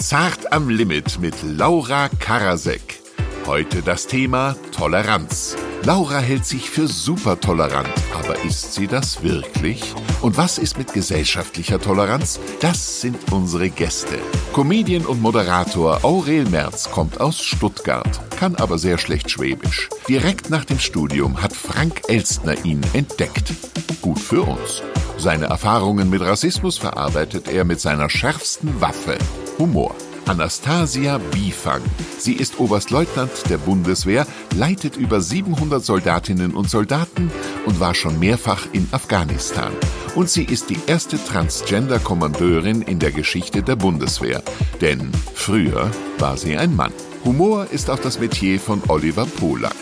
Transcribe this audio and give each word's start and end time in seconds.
Zart 0.00 0.50
am 0.50 0.70
Limit 0.70 1.20
mit 1.20 1.34
Laura 1.42 2.08
Karasek. 2.08 3.00
Heute 3.46 3.82
das 3.82 4.06
Thema 4.06 4.56
Toleranz. 4.72 5.56
Laura 5.84 6.20
hält 6.20 6.46
sich 6.46 6.70
für 6.70 6.88
super 6.88 7.38
tolerant, 7.38 7.92
aber 8.18 8.42
ist 8.42 8.72
sie 8.72 8.86
das 8.86 9.22
wirklich? 9.22 9.94
Und 10.22 10.38
was 10.38 10.56
ist 10.56 10.78
mit 10.78 10.94
gesellschaftlicher 10.94 11.78
Toleranz? 11.78 12.40
Das 12.60 13.02
sind 13.02 13.30
unsere 13.30 13.68
Gäste. 13.68 14.18
Comedian 14.54 15.04
und 15.04 15.20
Moderator 15.20 16.02
Aurel 16.02 16.46
Merz 16.46 16.90
kommt 16.90 17.20
aus 17.20 17.42
Stuttgart, 17.42 18.22
kann 18.38 18.56
aber 18.56 18.78
sehr 18.78 18.96
schlecht 18.96 19.30
Schwäbisch. 19.30 19.90
Direkt 20.08 20.48
nach 20.48 20.64
dem 20.64 20.78
Studium 20.78 21.42
hat 21.42 21.52
Frank 21.52 22.00
Elstner 22.08 22.64
ihn 22.64 22.80
entdeckt. 22.94 23.52
Gut 24.00 24.18
für 24.18 24.42
uns. 24.42 24.82
Seine 25.18 25.46
Erfahrungen 25.46 26.08
mit 26.08 26.22
Rassismus 26.22 26.78
verarbeitet 26.78 27.48
er 27.48 27.64
mit 27.64 27.78
seiner 27.78 28.08
schärfsten 28.08 28.80
Waffe, 28.80 29.18
Humor. 29.60 29.94
Anastasia 30.26 31.18
Bifang. 31.18 31.82
Sie 32.18 32.32
ist 32.32 32.58
Oberstleutnant 32.58 33.30
der 33.50 33.58
Bundeswehr, 33.58 34.26
leitet 34.56 34.96
über 34.96 35.20
700 35.20 35.84
Soldatinnen 35.84 36.54
und 36.54 36.70
Soldaten 36.70 37.30
und 37.66 37.78
war 37.78 37.94
schon 37.94 38.18
mehrfach 38.18 38.66
in 38.72 38.88
Afghanistan. 38.90 39.70
Und 40.14 40.30
sie 40.30 40.44
ist 40.44 40.70
die 40.70 40.78
erste 40.86 41.22
Transgender-Kommandeurin 41.22 42.80
in 42.80 43.00
der 43.00 43.12
Geschichte 43.12 43.62
der 43.62 43.76
Bundeswehr. 43.76 44.42
Denn 44.80 45.12
früher 45.34 45.90
war 46.18 46.38
sie 46.38 46.56
ein 46.56 46.74
Mann. 46.74 46.94
Humor 47.26 47.66
ist 47.70 47.90
auch 47.90 47.98
das 47.98 48.18
Metier 48.18 48.58
von 48.58 48.80
Oliver 48.88 49.26
Polak. 49.26 49.76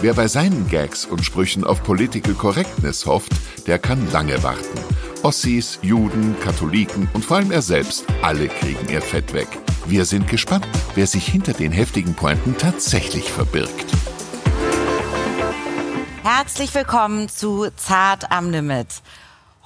Wer 0.00 0.14
bei 0.14 0.26
seinen 0.26 0.68
Gags 0.68 1.04
und 1.04 1.22
Sprüchen 1.22 1.64
auf 1.64 1.82
Political 1.82 2.32
Correctness 2.32 3.04
hofft, 3.04 3.32
der 3.66 3.78
kann 3.78 4.10
lange 4.10 4.42
warten. 4.42 4.78
Ossis, 5.22 5.80
Juden, 5.82 6.38
Katholiken 6.40 7.08
und 7.12 7.24
vor 7.24 7.38
allem 7.38 7.50
er 7.50 7.62
selbst, 7.62 8.04
alle 8.22 8.48
kriegen 8.48 8.88
ihr 8.88 9.02
Fett 9.02 9.32
weg. 9.32 9.48
Wir 9.84 10.04
sind 10.04 10.28
gespannt, 10.28 10.66
wer 10.94 11.06
sich 11.06 11.26
hinter 11.26 11.52
den 11.54 11.72
heftigen 11.72 12.14
Pointen 12.14 12.56
tatsächlich 12.56 13.30
verbirgt. 13.30 13.86
Herzlich 16.22 16.72
willkommen 16.72 17.28
zu 17.28 17.68
Zart 17.74 18.30
am 18.30 18.50
Limit. 18.50 18.86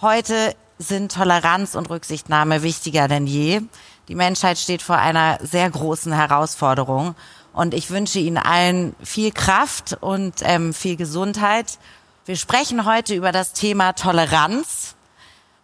Heute 0.01 0.55
sind 0.79 1.13
Toleranz 1.13 1.75
und 1.75 1.91
Rücksichtnahme 1.91 2.63
wichtiger 2.63 3.07
denn 3.07 3.27
je. 3.27 3.61
Die 4.09 4.15
Menschheit 4.15 4.59
steht 4.59 4.81
vor 4.81 4.97
einer 4.97 5.39
sehr 5.43 5.69
großen 5.69 6.13
Herausforderung 6.13 7.15
und 7.53 7.75
ich 7.75 7.91
wünsche 7.91 8.19
Ihnen 8.19 8.39
allen 8.39 8.97
viel 9.03 9.33
Kraft 9.33 9.99
und 10.01 10.37
ähm, 10.43 10.73
viel 10.73 10.97
Gesundheit. 10.97 11.79
Wir 12.25 12.37
sprechen 12.37 12.87
heute 12.87 13.15
über 13.15 13.33
das 13.33 13.53
Thema 13.53 13.93
Toleranz 13.93 14.97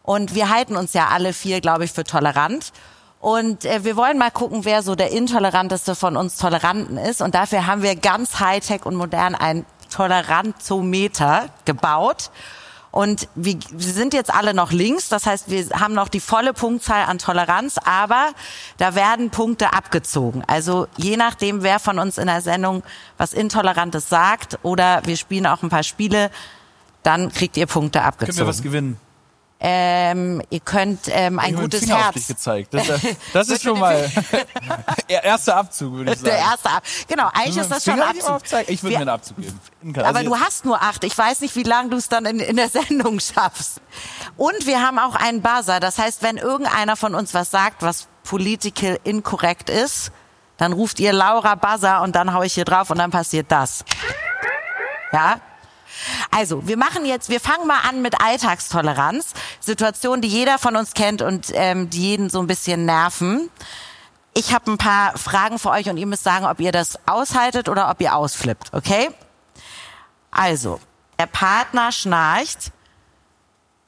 und 0.09 0.34
wir 0.34 0.48
halten 0.48 0.75
uns 0.75 0.95
ja 0.95 1.09
alle 1.09 1.34
vier, 1.34 1.61
glaube 1.61 1.84
ich, 1.84 1.92
für 1.92 2.03
tolerant. 2.03 2.73
Und 3.20 3.67
äh, 3.67 3.84
wir 3.84 3.95
wollen 3.95 4.17
mal 4.17 4.31
gucken, 4.31 4.64
wer 4.64 4.83
so 4.83 4.95
der 4.95 5.11
intoleranteste 5.11 5.95
von 5.95 6.17
uns 6.17 6.39
Toleranten 6.39 6.97
ist. 6.97 7.20
Und 7.20 7.34
dafür 7.34 7.67
haben 7.67 7.83
wir 7.83 7.95
ganz 7.95 8.41
high-tech 8.41 8.86
und 8.86 8.95
modern 8.95 9.34
ein 9.34 9.67
Toleranzometer 9.91 11.51
gebaut. 11.67 12.31
Und 12.91 13.29
wir, 13.34 13.59
wir 13.70 13.92
sind 13.92 14.14
jetzt 14.14 14.33
alle 14.33 14.55
noch 14.55 14.73
links, 14.73 15.11
das 15.11 15.27
heißt, 15.27 15.51
wir 15.51 15.69
haben 15.79 15.92
noch 15.92 16.09
die 16.09 16.20
volle 16.20 16.55
Punktzahl 16.55 17.05
an 17.05 17.19
Toleranz, 17.19 17.77
aber 17.84 18.31
da 18.79 18.95
werden 18.95 19.29
Punkte 19.29 19.75
abgezogen. 19.75 20.42
Also 20.47 20.86
je 20.97 21.19
nachdem, 21.19 21.62
wer 21.62 21.79
von 21.81 21.98
uns 21.98 22.17
in 22.17 22.29
der 22.29 22.41
Sendung 22.41 22.83
was 23.19 23.34
Intolerantes 23.34 24.09
sagt 24.09 24.59
oder 24.62 25.03
wir 25.05 25.19
spielen 25.19 25.47
auch 25.47 25.62
ein 25.62 25.69
paar 25.69 25.83
Spiele, 25.83 26.31
dann 27.03 27.31
kriegt 27.31 27.59
ihr 27.59 27.67
Punkte 27.67 28.05
abgezogen. 28.05 28.36
Können 28.36 28.47
wir 28.47 28.51
was 28.51 28.62
gewinnen? 28.62 29.08
Ähm, 29.61 30.41
ihr 30.51 30.61
könnt 30.61 31.01
ähm, 31.09 31.41
ein 31.41 31.55
ich 31.55 31.61
gutes 31.61 31.81
Finger 31.81 31.97
Herz. 31.97 32.06
Auf 32.09 32.14
dich 32.14 32.27
gezeigt. 32.28 32.75
Das, 32.75 32.87
das 33.33 33.48
ist 33.51 33.64
schon 33.64 33.78
mal 33.81 34.09
der 35.11 35.25
erste 35.25 35.55
Abzug, 35.56 35.95
würde 35.95 36.12
ich 36.12 36.19
sagen. 36.19 36.31
Der 36.31 36.39
erste 36.39 36.70
Ab 36.70 36.84
Genau, 37.09 37.28
eigentlich 37.34 37.56
ist 37.56 37.70
das 37.70 37.84
schon 37.84 38.01
Abzug. 38.01 38.31
aufzeigen? 38.31 38.73
Ich 38.73 38.83
würde 38.84 38.95
mir 38.97 39.01
einen 39.01 39.09
Abzug 39.11 39.36
geben. 39.39 39.59
Aber 39.97 40.19
Also 40.19 40.31
du 40.31 40.39
hast 40.39 40.64
nur 40.64 40.81
acht. 40.81 41.03
Ich 41.03 41.18
weiß 41.18 41.41
nicht, 41.41 41.57
wie 41.57 41.64
lange 41.64 41.91
du 41.91 41.97
es 41.97 42.08
dann 42.08 42.24
in, 42.24 42.39
in 42.39 42.55
der 42.55 42.68
Sendung 42.68 43.18
schaffst. 43.18 43.80
Und 44.36 44.67
wir 44.67 44.80
haben 44.80 45.01
auch 45.01 45.17
einen 45.17 45.42
Buzzer. 45.42 45.80
Das 45.80 45.98
heißt, 45.98 46.23
wenn 46.23 46.36
irgendeiner 46.36 46.95
von 46.95 47.17
uns 47.17 47.35
was 47.35 47.51
sagt, 47.51 47.83
was 47.83 48.07
political 48.23 48.98
inkorrekt 49.02 49.70
ist, 49.70 50.13
dann 50.57 50.73
ruft 50.73 51.01
ihr 51.01 51.13
Laura 51.13 51.57
Buzzer 51.57 52.02
und 52.02 52.14
dann 52.14 52.33
hau 52.33 52.42
ich 52.42 52.52
hier 52.55 52.64
drauf 52.64 52.91
und 52.91 52.98
dann 52.98 53.11
passiert 53.11 53.51
das. 53.51 53.85
Ja? 55.13 55.41
Also, 56.31 56.67
wir 56.67 56.77
machen 56.77 57.05
jetzt, 57.05 57.29
wir 57.29 57.41
fangen 57.41 57.67
mal 57.67 57.81
an 57.89 58.03
mit 58.03 58.20
Alltagstoleranz. 58.20 59.33
Situationen, 59.61 60.23
die 60.23 60.29
jeder 60.29 60.59
von 60.59 60.77
uns 60.77 60.95
kennt 60.95 61.23
und 61.23 61.51
ähm, 61.55 61.91
die 61.91 62.01
jeden 62.01 62.31
so 62.31 62.41
ein 62.41 62.47
bisschen 62.47 62.85
nerven. 62.85 63.51
Ich 64.35 64.55
habe 64.55 64.70
ein 64.70 64.79
paar 64.79 65.17
Fragen 65.19 65.59
für 65.59 65.70
euch 65.70 65.89
und 65.89 65.97
ihr 65.97 66.07
müsst 66.07 66.25
sagen, 66.25 66.47
ob 66.47 66.61
ihr 66.61 66.73
das 66.73 66.98
aushaltet 67.07 67.69
oder 67.69 67.91
ob 67.91 68.01
ihr 68.01 68.14
ausflippt, 68.14 68.73
okay? 68.73 69.11
Also, 70.31 70.81
der 71.19 71.27
Partner 71.27 71.91
schnarcht 71.91 72.73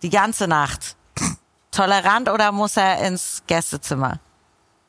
die 0.03 0.10
ganze 0.10 0.48
Nacht. 0.48 0.97
Tolerant 1.71 2.28
oder 2.28 2.50
muss 2.50 2.77
er 2.77 3.06
ins 3.06 3.42
Gästezimmer? 3.47 4.19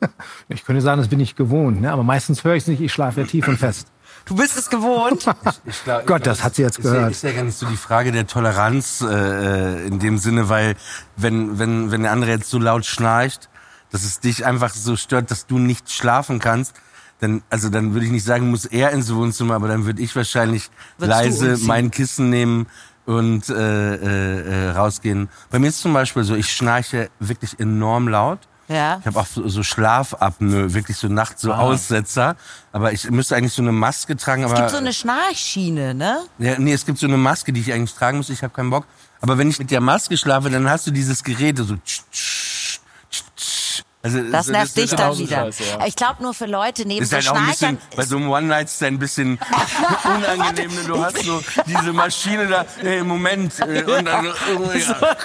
Ich 0.50 0.66
könnte 0.66 0.82
sagen, 0.82 1.00
das 1.00 1.10
bin 1.10 1.20
ich 1.20 1.36
gewohnt, 1.36 1.80
ne? 1.80 1.92
aber 1.92 2.02
meistens 2.02 2.44
höre 2.44 2.56
ich 2.56 2.64
es 2.64 2.68
nicht, 2.68 2.82
ich 2.82 2.92
schlafe 2.92 3.22
ja 3.22 3.28
tief 3.28 3.48
und 3.48 3.58
fest. 3.58 3.88
Du 4.26 4.36
bist 4.36 4.58
es 4.58 4.70
gewohnt. 4.70 5.26
Ich 5.66 5.84
glaub, 5.84 6.06
Gott, 6.06 6.26
das 6.26 6.44
hat 6.44 6.56
sie 6.56 6.62
jetzt 6.62 6.80
ist 6.80 6.86
ja, 6.86 6.92
gehört. 6.92 7.12
ist 7.12 7.24
ja 7.24 7.32
gar 7.32 7.44
nicht 7.44 7.58
so 7.58 7.66
die 7.66 7.78
Frage 7.78 8.12
der 8.12 8.28
Toleranz 8.28 9.02
äh, 9.02 9.86
in 9.86 10.00
dem 10.00 10.18
Sinne, 10.18 10.50
weil 10.50 10.76
wenn, 11.18 11.60
wenn, 11.60 11.92
wenn 11.92 12.04
der 12.04 12.12
andere 12.12 12.32
jetzt 12.32 12.50
so 12.50 12.60
laut 12.60 12.86
schnarcht, 12.86 13.50
dass 13.92 14.04
es 14.04 14.20
dich 14.20 14.46
einfach 14.46 14.74
so 14.74 14.96
stört, 14.96 15.32
dass 15.32 15.48
du 15.48 15.60
nicht 15.60 15.92
schlafen 15.92 16.40
kannst, 16.40 16.76
dann, 17.20 17.44
also 17.50 17.70
dann 17.70 17.94
würde 17.94 18.06
ich 18.06 18.12
nicht 18.12 18.26
sagen, 18.26 18.50
muss 18.50 18.66
er 18.66 18.92
ins 18.92 19.14
Wohnzimmer, 19.14 19.56
aber 19.56 19.68
dann 19.68 19.86
würde 19.86 20.02
ich 20.02 20.16
wahrscheinlich 20.16 20.70
Würdest 20.98 21.20
leise 21.20 21.58
mein 21.66 21.92
Kissen 21.92 22.30
nehmen 22.30 22.68
und 23.06 23.50
äh, 23.50 23.96
äh, 23.96 24.68
äh, 24.68 24.70
rausgehen. 24.72 25.30
Bei 25.50 25.60
mir 25.60 25.68
ist 25.68 25.82
zum 25.82 25.94
Beispiel 25.94 26.24
so, 26.24 26.36
ich 26.36 26.52
schnarche 26.52 27.10
wirklich 27.20 27.60
enorm 27.60 28.08
laut. 28.08 28.40
Ja. 28.72 28.98
Ich 29.02 29.06
habe 29.06 29.20
auch 29.20 29.26
so, 29.28 29.48
so 29.50 29.64
Schlafapnoe, 29.64 30.74
wirklich 30.74 30.96
so 30.98 31.08
nachts 31.08 31.42
so 31.42 31.52
Aussetzer. 31.54 32.36
Aber 32.72 32.94
ich 32.94 33.10
müsste 33.10 33.36
eigentlich 33.36 33.54
so 33.54 33.62
eine 33.62 33.72
Maske 33.74 34.16
tragen. 34.16 34.44
Es 34.44 34.54
gibt 34.54 34.70
so 34.70 34.78
eine 34.78 34.94
Schnarchschiene, 34.94 35.94
ne? 35.94 36.22
ja, 36.38 36.58
nee, 36.58 36.72
es 36.74 36.86
gibt 36.86 36.98
so 37.00 37.08
eine 37.08 37.18
Maske, 37.18 37.52
die 37.52 37.60
ich 37.60 37.74
eigentlich 37.74 37.94
tragen 37.94 38.18
muss. 38.18 38.30
Ich 38.30 38.44
habe 38.44 38.54
keinen 38.54 38.70
Bock. 38.70 38.86
Aber 39.20 39.38
wenn 39.38 39.50
ich 39.50 39.60
mit 39.60 39.72
der 39.72 39.82
Maske 39.82 40.16
schlafe, 40.18 40.50
dann 40.50 40.70
hast 40.70 40.88
du 40.88 40.92
dieses 40.92 41.24
Gerät 41.24 41.58
so. 41.58 41.76
tsch, 41.76 42.02
tsch, 42.12 43.24
tsch. 43.36 43.82
Also, 44.04 44.20
Das 44.32 44.48
nervt 44.48 44.76
dich 44.76 44.90
dann 44.96 45.16
wieder. 45.16 45.52
scheiße, 45.52 45.64
ja. 45.64 45.86
Ich 45.86 45.96
glaube 45.96 46.24
nur 46.24 46.34
für 46.34 46.48
Leute 46.48 46.88
neben 46.88 47.04
Ist 47.04 47.12
so 47.12 47.18
halt 47.18 47.30
auch 47.30 47.36
ein 47.36 47.46
bisschen, 47.46 47.78
bei 47.96 48.04
so 48.04 48.18
einem 48.18 48.32
One-Night-Stand 48.32 48.94
ein 48.94 49.00
bisschen 49.00 49.38
unangenehm. 50.04 50.74
ne? 50.74 50.84
Du 50.88 51.04
hast 51.04 51.24
so 51.24 51.40
diese 51.68 51.94
Maschine 51.94 52.48
da, 52.48 52.66
äh, 52.84 53.04
Moment, 53.04 53.60
äh, 53.60 53.84
und 53.84 54.06
dann, 54.06 54.26
so, 54.26 54.72
ja. 54.74 54.96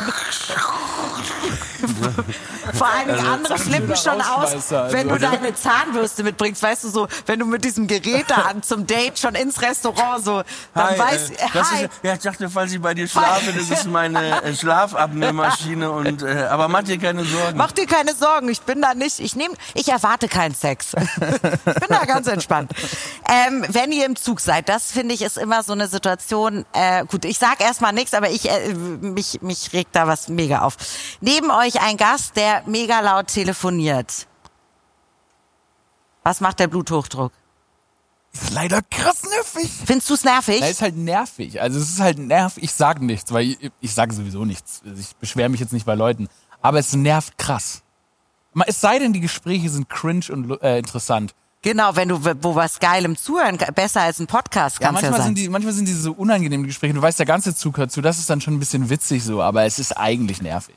Vor 2.74 2.86
allem 2.86 3.26
andere 3.26 3.58
flippen 3.58 3.96
schon 3.96 4.20
aus, 4.20 4.70
also. 4.70 4.92
wenn 4.92 5.08
du 5.08 5.18
deine 5.18 5.54
Zahnbürste 5.54 6.22
mitbringst. 6.22 6.62
Weißt 6.62 6.84
du 6.84 6.88
so, 6.88 7.08
wenn 7.26 7.38
du 7.38 7.46
mit 7.46 7.64
diesem 7.64 7.86
Gerät 7.86 8.26
da 8.28 8.42
an 8.42 8.62
zum 8.62 8.86
Date 8.86 9.18
schon 9.18 9.34
ins 9.34 9.60
Restaurant 9.62 10.24
so, 10.24 10.42
dann 10.74 10.90
Hi, 10.90 10.98
weiß, 10.98 11.30
äh, 11.30 11.34
das 11.52 11.70
hi. 11.70 11.84
Ist, 11.84 11.90
ja, 12.02 12.14
ich 12.14 12.20
dachte, 12.20 12.50
falls 12.50 12.72
ich 12.72 12.80
bei 12.80 12.94
dir 12.94 13.08
schlafe, 13.08 13.52
das 13.52 13.70
ist 13.70 13.86
meine 13.86 14.42
äh, 14.42 14.54
Schlafapnoe-Maschine 14.54 15.90
und, 15.90 16.22
äh, 16.22 16.46
aber 16.50 16.68
mach 16.68 16.82
dir 16.82 16.98
keine 16.98 17.24
Sorgen. 17.24 17.56
Mach 17.56 17.72
dir 17.72 17.86
keine 17.86 18.14
Sorgen, 18.14 18.48
ich 18.48 18.62
bin 18.62 18.82
da 18.82 18.94
nicht, 18.94 19.20
ich 19.20 19.36
nehme, 19.36 19.54
ich 19.74 19.88
erwarte 19.88 20.28
keinen 20.28 20.54
Sex. 20.54 20.92
ich 20.94 21.74
bin 21.74 21.88
da 21.88 22.04
ganz 22.04 22.26
entspannt. 22.26 22.72
Ähm, 23.28 23.64
wenn 23.68 23.92
ihr 23.92 24.06
im 24.06 24.16
Zug 24.16 24.40
seid, 24.40 24.68
das 24.68 24.90
finde 24.92 25.14
ich 25.14 25.22
ist 25.22 25.38
immer 25.38 25.62
so 25.62 25.72
eine 25.72 25.88
Situation, 25.88 26.64
äh, 26.72 27.04
gut, 27.06 27.24
ich 27.24 27.38
sag 27.38 27.60
erstmal 27.60 27.92
nichts, 27.92 28.14
aber 28.14 28.30
ich, 28.30 28.50
äh, 28.50 28.74
mich, 28.74 29.42
mich 29.42 29.72
regt 29.72 29.94
da 29.94 30.06
was 30.06 30.28
mega 30.28 30.60
auf. 30.60 30.76
Neben 31.20 31.50
euch 31.50 31.80
ein 31.80 31.96
Gast, 31.96 32.36
der 32.36 32.55
mega 32.66 33.00
laut 33.00 33.28
telefoniert. 33.28 34.26
Was 36.22 36.40
macht 36.40 36.58
der 36.58 36.66
Bluthochdruck? 36.66 37.32
ist 38.42 38.52
leider 38.52 38.82
krass 38.82 39.22
nervig. 39.22 39.70
Findest 39.84 40.10
du's 40.10 40.24
nervig? 40.24 40.60
Er 40.62 40.70
ist 40.70 40.82
halt 40.82 40.96
nervig. 40.96 41.60
Also 41.60 41.78
es 41.78 41.90
ist 41.90 42.00
halt 42.00 42.18
nervig. 42.18 42.62
Ich 42.64 42.72
sage 42.72 43.04
nichts, 43.04 43.32
weil 43.32 43.46
ich, 43.46 43.70
ich 43.80 43.94
sage 43.94 44.14
sowieso 44.14 44.44
nichts. 44.44 44.82
Also 44.84 45.00
Ich 45.00 45.16
beschwere 45.16 45.48
mich 45.48 45.60
jetzt 45.60 45.72
nicht 45.72 45.86
bei 45.86 45.94
Leuten. 45.94 46.28
Aber 46.62 46.78
es 46.78 46.94
nervt 46.94 47.38
krass. 47.38 47.82
Es 48.66 48.80
sei 48.80 48.98
denn, 48.98 49.12
die 49.12 49.20
Gespräche 49.20 49.68
sind 49.68 49.88
cringe 49.88 50.24
und 50.30 50.62
äh, 50.62 50.78
interessant. 50.78 51.34
Genau, 51.62 51.96
wenn 51.96 52.08
du 52.08 52.24
wo 52.42 52.54
was 52.54 52.78
Geilem 52.78 53.16
zuhören, 53.16 53.58
besser 53.74 54.02
als 54.02 54.20
ein 54.20 54.26
Podcast 54.26 54.78
Ja, 54.80 54.86
ja, 54.86 54.92
manchmal, 54.92 55.12
sein. 55.14 55.22
sind 55.26 55.38
die, 55.38 55.48
manchmal 55.48 55.74
sind 55.74 55.86
diese 55.86 56.00
so 56.00 56.12
unangenehmen 56.12 56.66
Gespräche. 56.66 56.94
Du 56.94 57.02
weißt, 57.02 57.18
der 57.18 57.26
ganze 57.26 57.54
Zug 57.54 57.76
hört 57.76 57.90
zu. 57.90 58.00
Das 58.00 58.18
ist 58.18 58.30
dann 58.30 58.40
schon 58.40 58.54
ein 58.54 58.60
bisschen 58.60 58.88
witzig 58.88 59.24
so, 59.24 59.42
aber 59.42 59.64
es 59.64 59.78
ist 59.78 59.96
eigentlich 59.96 60.40
nervig. 60.40 60.76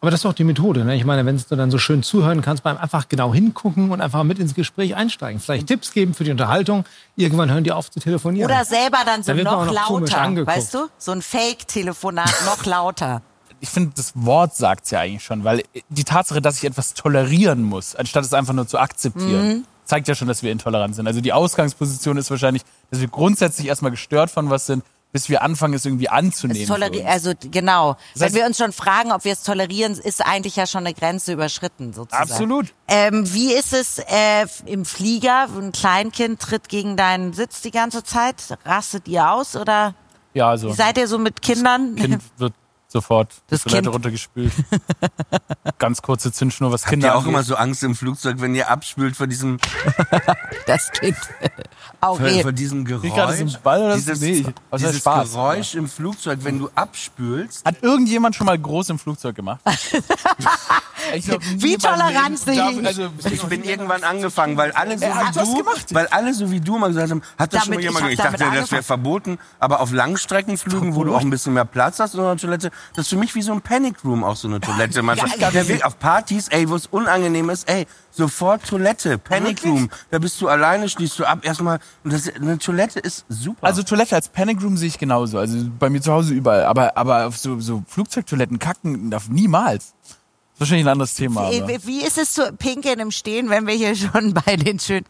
Aber 0.00 0.10
das 0.10 0.20
ist 0.20 0.24
doch 0.24 0.32
die 0.32 0.44
Methode. 0.44 0.84
Ne? 0.84 0.96
Ich 0.96 1.04
meine, 1.04 1.26
wenn 1.26 1.36
du 1.36 1.56
dann 1.56 1.70
so 1.70 1.76
schön 1.76 2.02
zuhören 2.02 2.40
kannst, 2.40 2.62
beim 2.62 2.78
einfach 2.78 3.08
genau 3.08 3.34
hingucken 3.34 3.90
und 3.90 4.00
einfach 4.00 4.22
mit 4.24 4.38
ins 4.38 4.54
Gespräch 4.54 4.94
einsteigen. 4.94 5.40
Vielleicht 5.40 5.66
Tipps 5.66 5.92
geben 5.92 6.14
für 6.14 6.24
die 6.24 6.30
Unterhaltung. 6.30 6.84
Irgendwann 7.16 7.50
hören 7.50 7.64
die 7.64 7.72
auf 7.72 7.90
zu 7.90 8.00
telefonieren. 8.00 8.50
Oder 8.50 8.64
selber 8.64 8.98
dann 9.04 9.22
so 9.22 9.32
Da 9.32 9.36
wird 9.36 9.44
man 9.44 9.66
noch 9.66 9.74
noch 9.74 10.00
lauter, 10.00 10.46
weißt 10.46 10.72
du? 10.72 10.88
So 10.96 11.12
ein 11.12 11.20
Fake-Telefonat 11.20 12.32
noch 12.46 12.64
lauter. 12.64 13.20
ich 13.60 13.68
finde, 13.68 13.92
das 13.94 14.12
Wort 14.14 14.56
sagt's 14.56 14.90
ja 14.90 15.00
eigentlich 15.00 15.22
schon, 15.22 15.44
weil 15.44 15.62
die 15.90 16.04
Tatsache, 16.04 16.40
dass 16.40 16.56
ich 16.56 16.64
etwas 16.64 16.94
tolerieren 16.94 17.62
muss, 17.62 17.94
anstatt 17.94 18.24
es 18.24 18.32
einfach 18.32 18.54
nur 18.54 18.66
zu 18.66 18.78
akzeptieren, 18.78 19.66
zeigt 19.84 20.08
ja 20.08 20.14
schon, 20.14 20.28
dass 20.28 20.42
wir 20.42 20.50
intolerant 20.50 20.94
sind. 20.94 21.06
Also 21.08 21.20
die 21.20 21.34
Ausgangsposition 21.34 22.16
ist 22.16 22.30
wahrscheinlich, 22.30 22.62
dass 22.90 23.00
wir 23.00 23.08
grundsätzlich 23.08 23.66
erstmal 23.66 23.90
gestört 23.90 24.30
von 24.30 24.48
was 24.48 24.64
sind, 24.64 24.82
bis 25.12 25.28
wir 25.28 25.42
anfangen, 25.42 25.74
es 25.74 25.84
irgendwie 25.84 26.08
anzunehmen. 26.08 26.62
Es 26.62 26.70
also 27.06 27.32
genau. 27.50 27.96
Das 28.14 28.22
heißt- 28.22 28.26
Wenn 28.26 28.34
wir 28.34 28.46
uns 28.46 28.58
schon 28.58 28.72
fragen, 28.72 29.12
ob 29.12 29.24
wir 29.24 29.32
es 29.32 29.42
tolerieren, 29.42 29.92
ist 29.94 30.24
eigentlich 30.24 30.56
ja 30.56 30.66
schon 30.66 30.86
eine 30.86 30.94
Grenze 30.94 31.32
überschritten 31.32 31.92
sozusagen. 31.92 32.30
Absolut. 32.30 32.72
Ähm, 32.88 33.32
wie 33.32 33.52
ist 33.52 33.72
es 33.72 33.98
äh, 33.98 34.46
im 34.66 34.84
Flieger? 34.84 35.48
Ein 35.56 35.72
Kleinkind 35.72 36.40
tritt 36.40 36.68
gegen 36.68 36.96
deinen 36.96 37.32
Sitz 37.32 37.60
die 37.60 37.70
ganze 37.72 38.04
Zeit. 38.04 38.36
Rastet 38.64 39.08
ihr 39.08 39.30
aus 39.30 39.56
oder 39.56 39.94
Ja, 40.34 40.48
also 40.48 40.68
wie 40.68 40.74
seid 40.74 40.96
ihr 40.98 41.08
so 41.08 41.18
mit 41.18 41.42
Kindern? 41.42 41.96
Kind 41.96 42.22
wird 42.38 42.54
sofort 42.92 43.32
Das 43.48 43.62
die 43.62 43.68
Toilette 43.70 43.84
Kind. 43.84 43.94
runtergespült. 43.94 44.52
Ganz 45.78 46.02
kurze 46.02 46.32
Zündschnur, 46.32 46.72
was 46.72 46.82
Habt 46.82 46.90
Kinder 46.90 47.08
ihr 47.08 47.12
auch 47.14 47.18
angeht. 47.18 47.32
immer 47.32 47.42
so 47.42 47.54
Angst 47.54 47.82
im 47.84 47.94
Flugzeug, 47.94 48.36
wenn 48.40 48.54
ihr 48.54 48.68
abspült 48.70 49.16
vor 49.16 49.26
diesem, 49.26 49.58
Das 50.66 50.90
Kind. 50.90 51.16
Auch 52.00 52.16
vor, 52.18 52.26
eh. 52.26 52.42
vor 52.42 52.52
diesem 52.52 52.84
Geräusch? 52.84 53.10
So 53.12 53.20
einen 53.22 53.56
Ball 53.62 53.82
oder 53.82 53.94
dieses, 53.94 54.20
Nee, 54.20 54.30
ich- 54.30 54.42
der 54.44 54.54
dieses 54.78 54.98
Spaß. 54.98 55.30
Geräusch 55.32 55.74
im 55.74 55.88
Flugzeug, 55.88 56.40
wenn 56.42 56.58
du 56.58 56.68
abspülst. 56.74 57.64
Hat 57.64 57.82
irgendjemand 57.82 58.34
schon 58.36 58.46
mal 58.46 58.58
groß 58.58 58.90
im 58.90 58.98
Flugzeug 58.98 59.36
gemacht? 59.36 59.60
ich 61.14 61.24
glaub, 61.26 61.40
Wie 61.56 61.76
tolerant 61.76 62.46
darf- 62.46 62.70
die? 62.74 62.86
Also, 62.86 63.10
Ich 63.30 63.42
bin 63.44 63.64
irgendwann 63.64 64.02
angefangen, 64.02 64.56
weil 64.56 64.72
alle 64.72 64.98
so 64.98 65.04
wie 65.04 65.32
du, 65.34 65.94
weil 65.94 66.06
alle 66.08 66.34
so 66.34 66.50
wie 66.50 66.60
du 66.60 66.78
mal 66.78 66.88
gesagt 66.88 67.10
haben, 67.10 67.22
hat 67.38 67.52
das 67.52 67.64
schon 67.64 67.74
mal 67.74 67.82
Damit- 67.82 67.84
jemand 67.84 68.12
ich 68.12 68.16
gemacht? 68.18 68.32
Ich 68.34 68.38
dachte, 68.38 68.38
damit 68.38 68.62
das 68.62 68.70
wäre 68.72 68.78
angefangen. 68.80 68.82
verboten, 68.84 69.38
aber 69.58 69.80
auf 69.80 69.92
Langstreckenflügen, 69.92 70.94
wo 70.94 71.04
du 71.04 71.14
auch 71.14 71.20
ein 71.20 71.30
bisschen 71.30 71.54
mehr 71.54 71.64
Platz 71.64 71.98
hast 72.00 72.14
in 72.14 72.20
einer 72.20 72.36
Toilette, 72.36 72.70
das 72.94 73.06
ist 73.06 73.10
für 73.10 73.16
mich 73.16 73.34
wie 73.34 73.42
so 73.42 73.52
ein 73.52 73.60
Panic 73.60 74.04
Room 74.04 74.24
auch 74.24 74.36
so 74.36 74.48
eine 74.48 74.60
Toilette. 74.60 75.02
Man 75.02 75.16
sagt, 75.18 75.40
der 75.40 75.68
Weg 75.68 75.84
auf 75.84 75.98
Partys, 75.98 76.48
ey, 76.48 76.68
wo 76.68 76.74
es 76.76 76.86
unangenehm 76.86 77.50
ist, 77.50 77.68
ey, 77.68 77.86
sofort 78.10 78.66
Toilette, 78.66 79.18
Panic 79.18 79.64
Room. 79.64 79.88
Da 80.10 80.18
bist 80.18 80.40
du 80.40 80.48
alleine, 80.48 80.88
schließt 80.88 81.18
du 81.18 81.24
ab, 81.24 81.40
erstmal, 81.44 81.78
und 82.04 82.12
das, 82.12 82.28
eine 82.34 82.58
Toilette 82.58 83.00
ist 83.00 83.24
super. 83.28 83.66
also 83.66 83.82
Toilette 83.82 84.14
als 84.16 84.28
Panic 84.28 84.62
Room 84.62 84.76
sehe 84.76 84.88
ich 84.88 84.98
genauso. 84.98 85.38
Also 85.38 85.56
bei 85.78 85.90
mir 85.90 86.00
zu 86.02 86.12
Hause 86.12 86.34
überall. 86.34 86.64
Aber, 86.64 86.96
aber 86.96 87.26
auf 87.26 87.36
so, 87.36 87.60
so 87.60 87.82
Flugzeugtoiletten 87.86 88.58
kacken 88.58 89.10
darf 89.10 89.28
niemals. 89.28 89.94
Wahrscheinlich 90.58 90.84
ein 90.86 90.92
anderes 90.92 91.14
Thema. 91.14 91.50
Wie- 91.50 91.58
Aber. 91.62 91.68
Wie 91.68 91.86
wie 91.86 92.02
ist 92.04 92.18
es 92.18 92.34
zu 92.34 92.52
pinkeln 92.52 93.00
im 93.00 93.10
Stehen, 93.10 93.48
wenn 93.48 93.66
wir 93.66 93.74
hier 93.74 93.94
schon 93.96 94.34
bei 94.34 94.56
den 94.56 94.78
schönen. 94.78 95.06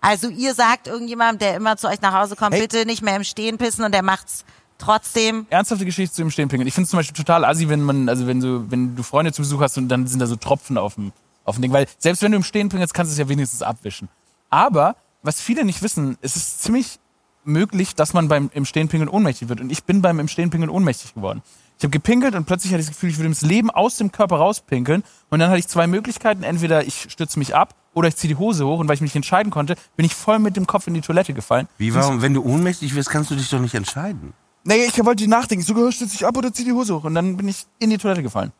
Also 0.00 0.28
ihr 0.28 0.52
sagt 0.54 0.88
irgendjemandem, 0.88 1.38
der 1.38 1.56
immer 1.56 1.76
zu 1.76 1.86
euch 1.88 2.00
nach 2.00 2.12
Hause 2.12 2.34
kommt, 2.36 2.54
Hey. 2.54 2.62
bitte 2.62 2.84
nicht 2.86 3.02
mehr 3.02 3.14
im 3.16 3.22
Stehen 3.24 3.56
pissen 3.56 3.84
und 3.84 3.92
der 3.92 4.02
macht's 4.02 4.44
trotzdem. 4.82 5.46
Ernsthafte 5.50 5.84
Geschichte 5.84 6.14
zu 6.14 6.22
dem 6.22 6.30
Stehenpinkeln. 6.30 6.66
Ich 6.66 6.74
finde 6.74 6.84
es 6.84 6.90
zum 6.90 6.98
Beispiel 6.98 7.16
total 7.16 7.44
assi, 7.44 7.68
wenn 7.68 7.82
man, 7.82 8.08
also 8.08 8.26
wenn 8.26 8.40
du, 8.40 8.70
wenn 8.70 8.96
du 8.96 9.02
Freunde 9.02 9.32
zu 9.32 9.42
Besuch 9.42 9.60
hast 9.60 9.78
und 9.78 9.88
dann 9.88 10.06
sind 10.06 10.20
da 10.20 10.26
so 10.26 10.36
Tropfen 10.36 10.78
auf 10.78 10.96
dem, 10.96 11.12
auf 11.44 11.56
dem 11.56 11.62
Ding. 11.62 11.72
Weil 11.72 11.86
selbst 11.98 12.22
wenn 12.22 12.32
du 12.32 12.36
im 12.36 12.44
Stehen 12.44 12.68
pinkelst, 12.68 12.94
kannst 12.94 13.10
du 13.10 13.14
es 13.14 13.18
ja 13.18 13.28
wenigstens 13.28 13.62
abwischen. 13.62 14.08
Aber, 14.50 14.96
was 15.22 15.40
viele 15.40 15.64
nicht 15.64 15.82
wissen, 15.82 16.18
es 16.20 16.36
ist 16.36 16.62
ziemlich 16.62 16.98
möglich, 17.44 17.94
dass 17.94 18.12
man 18.12 18.28
beim 18.28 18.50
im 18.54 18.64
Stehenpinkeln 18.64 19.08
ohnmächtig 19.08 19.48
wird. 19.48 19.60
Und 19.60 19.70
ich 19.70 19.84
bin 19.84 20.02
beim 20.02 20.20
im 20.20 20.28
Stehenpinkeln 20.28 20.70
ohnmächtig 20.70 21.14
geworden. 21.14 21.42
Ich 21.78 21.84
habe 21.84 21.90
gepinkelt 21.90 22.34
und 22.34 22.44
plötzlich 22.44 22.72
hatte 22.72 22.80
ich 22.80 22.86
das 22.86 22.94
Gefühl, 22.94 23.10
ich 23.10 23.18
würde 23.18 23.30
das 23.30 23.42
Leben 23.42 23.70
aus 23.70 23.96
dem 23.96 24.12
Körper 24.12 24.36
rauspinkeln. 24.36 25.02
Und 25.30 25.38
dann 25.40 25.48
hatte 25.48 25.58
ich 25.58 25.66
zwei 25.66 25.86
Möglichkeiten. 25.86 26.44
Entweder 26.44 26.86
ich 26.86 27.08
stütze 27.10 27.38
mich 27.38 27.56
ab 27.56 27.74
oder 27.94 28.08
ich 28.08 28.16
ziehe 28.16 28.32
die 28.32 28.38
Hose 28.38 28.66
hoch. 28.66 28.78
Und 28.78 28.88
weil 28.88 28.94
ich 28.94 29.00
mich 29.00 29.10
nicht 29.10 29.16
entscheiden 29.16 29.50
konnte, 29.50 29.74
bin 29.96 30.06
ich 30.06 30.14
voll 30.14 30.38
mit 30.38 30.56
dem 30.56 30.66
Kopf 30.66 30.86
in 30.86 30.94
die 30.94 31.00
Toilette 31.00 31.34
gefallen. 31.34 31.66
wie, 31.78 31.94
warum, 31.94 32.22
wenn 32.22 32.34
du 32.34 32.44
ohnmächtig 32.44 32.94
wirst, 32.94 33.10
kannst 33.10 33.30
du 33.30 33.34
dich 33.34 33.50
doch 33.50 33.58
nicht 33.58 33.74
entscheiden. 33.74 34.32
Naja, 34.64 34.84
ich 34.86 35.04
wollte 35.04 35.28
nachdenken. 35.28 35.64
So, 35.64 35.90
stütze 35.90 36.14
ich 36.14 36.26
ab 36.26 36.36
oder 36.36 36.52
zieh 36.52 36.64
die 36.64 36.72
Hose 36.72 36.94
hoch? 36.94 37.04
Und 37.04 37.14
dann 37.14 37.36
bin 37.36 37.48
ich 37.48 37.66
in 37.78 37.90
die 37.90 37.98
Toilette 37.98 38.22
gefallen. 38.22 38.52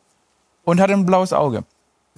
Und 0.64 0.80
hatte 0.80 0.92
ein 0.92 1.06
blaues 1.06 1.32
Auge. 1.32 1.64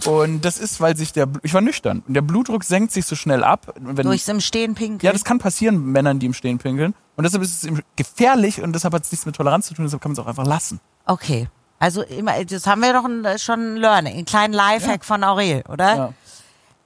Und 0.05 0.45
das 0.45 0.59
ist, 0.59 0.81
weil 0.81 0.97
sich 0.97 1.13
der, 1.13 1.29
ich 1.43 1.55
war 1.55 1.61
nüchtern. 1.61 2.03
Und 2.07 2.15
der 2.15 2.23
Blutdruck 2.23 2.65
senkt 2.65 2.93
sich 2.93 3.07
so 3.07 3.15
schnell 3.15 3.45
ab. 3.45 3.75
Wenn, 3.79 4.07
Durchs 4.07 4.27
im 4.29 4.41
Stehen 4.41 4.75
pinkeln. 4.75 5.01
ja, 5.03 5.13
das 5.13 5.25
kann 5.25 5.39
passieren 5.39 5.85
Männern, 5.93 6.19
die 6.19 6.27
im 6.27 6.35
Stehen 6.35 6.59
pinkeln. 6.59 6.95
Und 7.17 7.25
deshalb 7.25 7.43
ist 7.45 7.63
es 7.63 7.71
gefährlich 7.95 8.61
und 8.61 8.73
deshalb 8.73 8.93
hat 8.93 9.05
es 9.05 9.13
nichts 9.13 9.25
mit 9.25 9.37
Toleranz 9.37 9.67
zu 9.67 9.75
tun. 9.75 9.85
Deshalb 9.85 10.03
kann 10.03 10.11
man 10.11 10.19
es 10.19 10.25
auch 10.25 10.29
einfach 10.29 10.47
lassen. 10.47 10.81
Okay. 11.07 11.49
Also 11.79 12.03
immer, 12.03 12.45
das 12.45 12.67
haben 12.67 12.81
wir 12.81 12.93
doch 12.93 13.05
ein, 13.05 13.39
schon 13.39 13.75
ein 13.75 13.77
Learning, 13.77 14.15
einen 14.15 14.25
kleinen 14.25 14.55
Lifehack 14.55 15.05
von 15.05 15.23
Aurel, 15.23 15.63
oder? 15.69 15.97
Ja. 15.97 16.13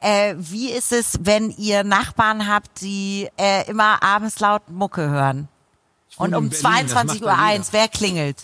Äh, 0.00 0.34
wie 0.38 0.70
ist 0.70 0.92
es, 0.92 1.18
wenn 1.22 1.50
ihr 1.50 1.84
Nachbarn 1.84 2.48
habt, 2.48 2.80
die 2.80 3.28
äh, 3.36 3.68
immer 3.70 4.02
abends 4.02 4.38
laut 4.40 4.68
Mucke 4.70 5.08
hören? 5.08 5.48
Und 6.18 6.34
um 6.34 6.44
in 6.44 6.50
Berlin, 6.50 6.50
das 6.50 6.60
22 6.92 7.06
macht 7.06 7.20
Uhr 7.22 7.26
da 7.28 7.32
jeder. 7.34 7.54
eins, 7.60 7.72
wer 7.72 7.88
klingelt? 7.88 8.36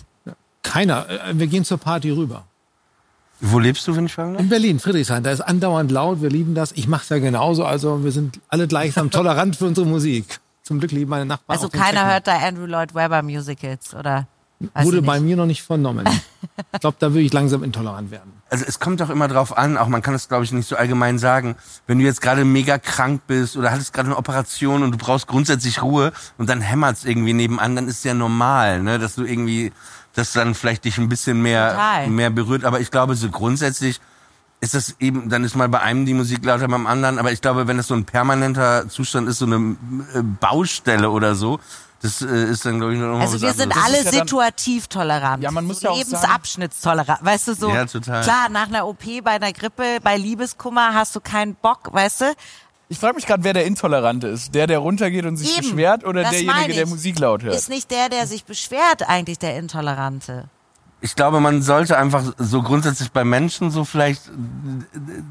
Keiner. 0.62 1.08
Äh, 1.08 1.38
Wir 1.38 1.46
gehen 1.46 1.64
zur 1.64 1.78
Party 1.78 2.10
rüber. 2.10 2.44
Wo 3.40 3.58
lebst 3.58 3.86
du, 3.86 3.94
wenn 3.96 4.06
ich 4.06 4.14
fragen 4.14 4.34
darf? 4.34 4.42
In 4.42 4.48
Berlin, 4.48 4.78
Friedrichshain. 4.80 5.22
Da 5.22 5.30
ist 5.30 5.40
andauernd 5.40 5.90
laut. 5.90 6.22
Wir 6.22 6.30
lieben 6.30 6.54
das. 6.54 6.72
Ich 6.72 6.88
mache 6.88 7.02
es 7.02 7.08
ja 7.10 7.18
genauso. 7.18 7.64
Also 7.64 8.02
wir 8.04 8.12
sind 8.12 8.40
alle 8.48 8.66
gleichsam 8.68 9.10
tolerant 9.10 9.56
für 9.56 9.66
unsere 9.66 9.86
Musik. 9.86 10.40
Zum 10.62 10.78
Glück 10.78 10.92
lieben 10.92 11.10
meine 11.10 11.26
Nachbarn 11.26 11.56
Also 11.58 11.68
keiner 11.68 11.90
Techno. 12.00 12.06
hört 12.06 12.26
da 12.26 12.36
Andrew 12.38 12.64
Lloyd 12.66 12.94
Webber 12.94 13.22
Musicals, 13.22 13.92
oder? 13.94 14.26
Weiß 14.72 14.86
Wurde 14.86 15.02
bei 15.02 15.20
mir 15.20 15.36
noch 15.36 15.44
nicht 15.46 15.62
vernommen. 15.62 16.08
ich 16.72 16.80
glaube, 16.80 16.96
da 17.00 17.10
würde 17.12 17.20
ich 17.22 17.32
langsam 17.34 17.62
intolerant 17.64 18.10
werden. 18.10 18.32
Also 18.54 18.66
es 18.68 18.78
kommt 18.78 19.00
doch 19.00 19.10
immer 19.10 19.26
drauf 19.26 19.58
an, 19.58 19.76
auch 19.76 19.88
man 19.88 20.00
kann 20.00 20.14
es 20.14 20.28
glaube 20.28 20.44
ich 20.44 20.52
nicht 20.52 20.68
so 20.68 20.76
allgemein 20.76 21.18
sagen, 21.18 21.56
wenn 21.88 21.98
du 21.98 22.04
jetzt 22.04 22.22
gerade 22.22 22.44
mega 22.44 22.78
krank 22.78 23.22
bist 23.26 23.56
oder 23.56 23.72
hattest 23.72 23.92
gerade 23.92 24.06
eine 24.06 24.16
Operation 24.16 24.84
und 24.84 24.92
du 24.92 24.96
brauchst 24.96 25.26
grundsätzlich 25.26 25.82
Ruhe 25.82 26.12
und 26.38 26.48
dann 26.48 26.60
hämmert's 26.60 27.04
irgendwie 27.04 27.32
nebenan, 27.32 27.74
dann 27.74 27.88
ist 27.88 27.98
es 27.98 28.04
ja 28.04 28.14
normal, 28.14 28.80
ne, 28.80 29.00
dass 29.00 29.16
du 29.16 29.24
irgendwie, 29.24 29.72
dass 30.12 30.30
dann 30.30 30.54
vielleicht 30.54 30.84
dich 30.84 30.98
ein 30.98 31.08
bisschen 31.08 31.42
mehr, 31.42 31.70
Total. 31.70 32.06
mehr 32.10 32.30
berührt, 32.30 32.64
aber 32.64 32.78
ich 32.78 32.92
glaube 32.92 33.16
so 33.16 33.28
grundsätzlich 33.28 34.00
ist 34.64 34.74
das 34.74 34.96
eben, 35.00 35.28
dann 35.28 35.44
ist 35.44 35.54
mal 35.54 35.68
bei 35.68 35.80
einem 35.80 36.06
die 36.06 36.14
Musik 36.14 36.44
lauter, 36.44 36.66
beim 36.68 36.86
anderen, 36.86 37.18
aber 37.18 37.30
ich 37.32 37.40
glaube, 37.40 37.66
wenn 37.68 37.76
das 37.76 37.86
so 37.88 37.94
ein 37.94 38.04
permanenter 38.04 38.88
Zustand 38.88 39.28
ist, 39.28 39.38
so 39.38 39.46
eine 39.46 39.76
äh, 40.14 40.22
Baustelle 40.22 41.10
oder 41.10 41.34
so, 41.34 41.60
das 42.02 42.20
äh, 42.22 42.44
ist 42.50 42.66
dann 42.66 42.78
glaube 42.78 42.94
ich 42.94 43.00
noch 43.00 43.18
Also 43.18 43.40
wir 43.40 43.52
sind 43.52 43.72
anderes. 43.76 43.84
alle 43.84 44.04
ja 44.04 44.10
situativ 44.10 44.88
tolerant. 44.88 45.42
Ja, 45.42 45.50
man 45.50 45.64
muss 45.64 45.80
so 45.80 45.86
ja 45.86 45.90
auch 45.92 45.96
sagen- 45.96 46.10
Lebensabschnittstolerant. 46.10 47.24
Weißt 47.24 47.48
du 47.48 47.54
so? 47.54 47.68
Ja, 47.70 47.86
total. 47.86 48.22
Klar, 48.22 48.48
nach 48.50 48.68
einer 48.68 48.86
OP, 48.86 49.04
bei 49.22 49.30
einer 49.32 49.52
Grippe, 49.52 49.98
bei 50.02 50.16
Liebeskummer 50.16 50.92
hast 50.94 51.14
du 51.16 51.20
keinen 51.20 51.54
Bock, 51.54 51.92
weißt 51.92 52.20
du? 52.22 52.24
Ich 52.90 52.98
frage 52.98 53.14
mich 53.14 53.26
gerade, 53.26 53.42
wer 53.44 53.54
der 53.54 53.64
Intolerante 53.64 54.28
ist. 54.28 54.54
Der, 54.54 54.66
der 54.66 54.78
runtergeht 54.78 55.24
und 55.24 55.36
sich 55.38 55.56
Eben. 55.56 55.66
beschwert 55.68 56.04
oder 56.04 56.22
derjenige, 56.24 56.74
der. 56.74 56.86
Musik 56.86 57.18
laut 57.18 57.42
hört? 57.42 57.54
Ist 57.54 57.70
nicht 57.70 57.90
der, 57.90 58.10
der 58.10 58.26
sich 58.26 58.44
beschwert, 58.44 59.08
eigentlich 59.08 59.38
der 59.38 59.56
Intolerante. 59.56 60.44
Ich 61.04 61.16
glaube, 61.16 61.38
man 61.38 61.60
sollte 61.60 61.98
einfach 61.98 62.32
so 62.38 62.62
grundsätzlich 62.62 63.12
bei 63.12 63.24
Menschen 63.24 63.70
so 63.70 63.84
vielleicht, 63.84 64.22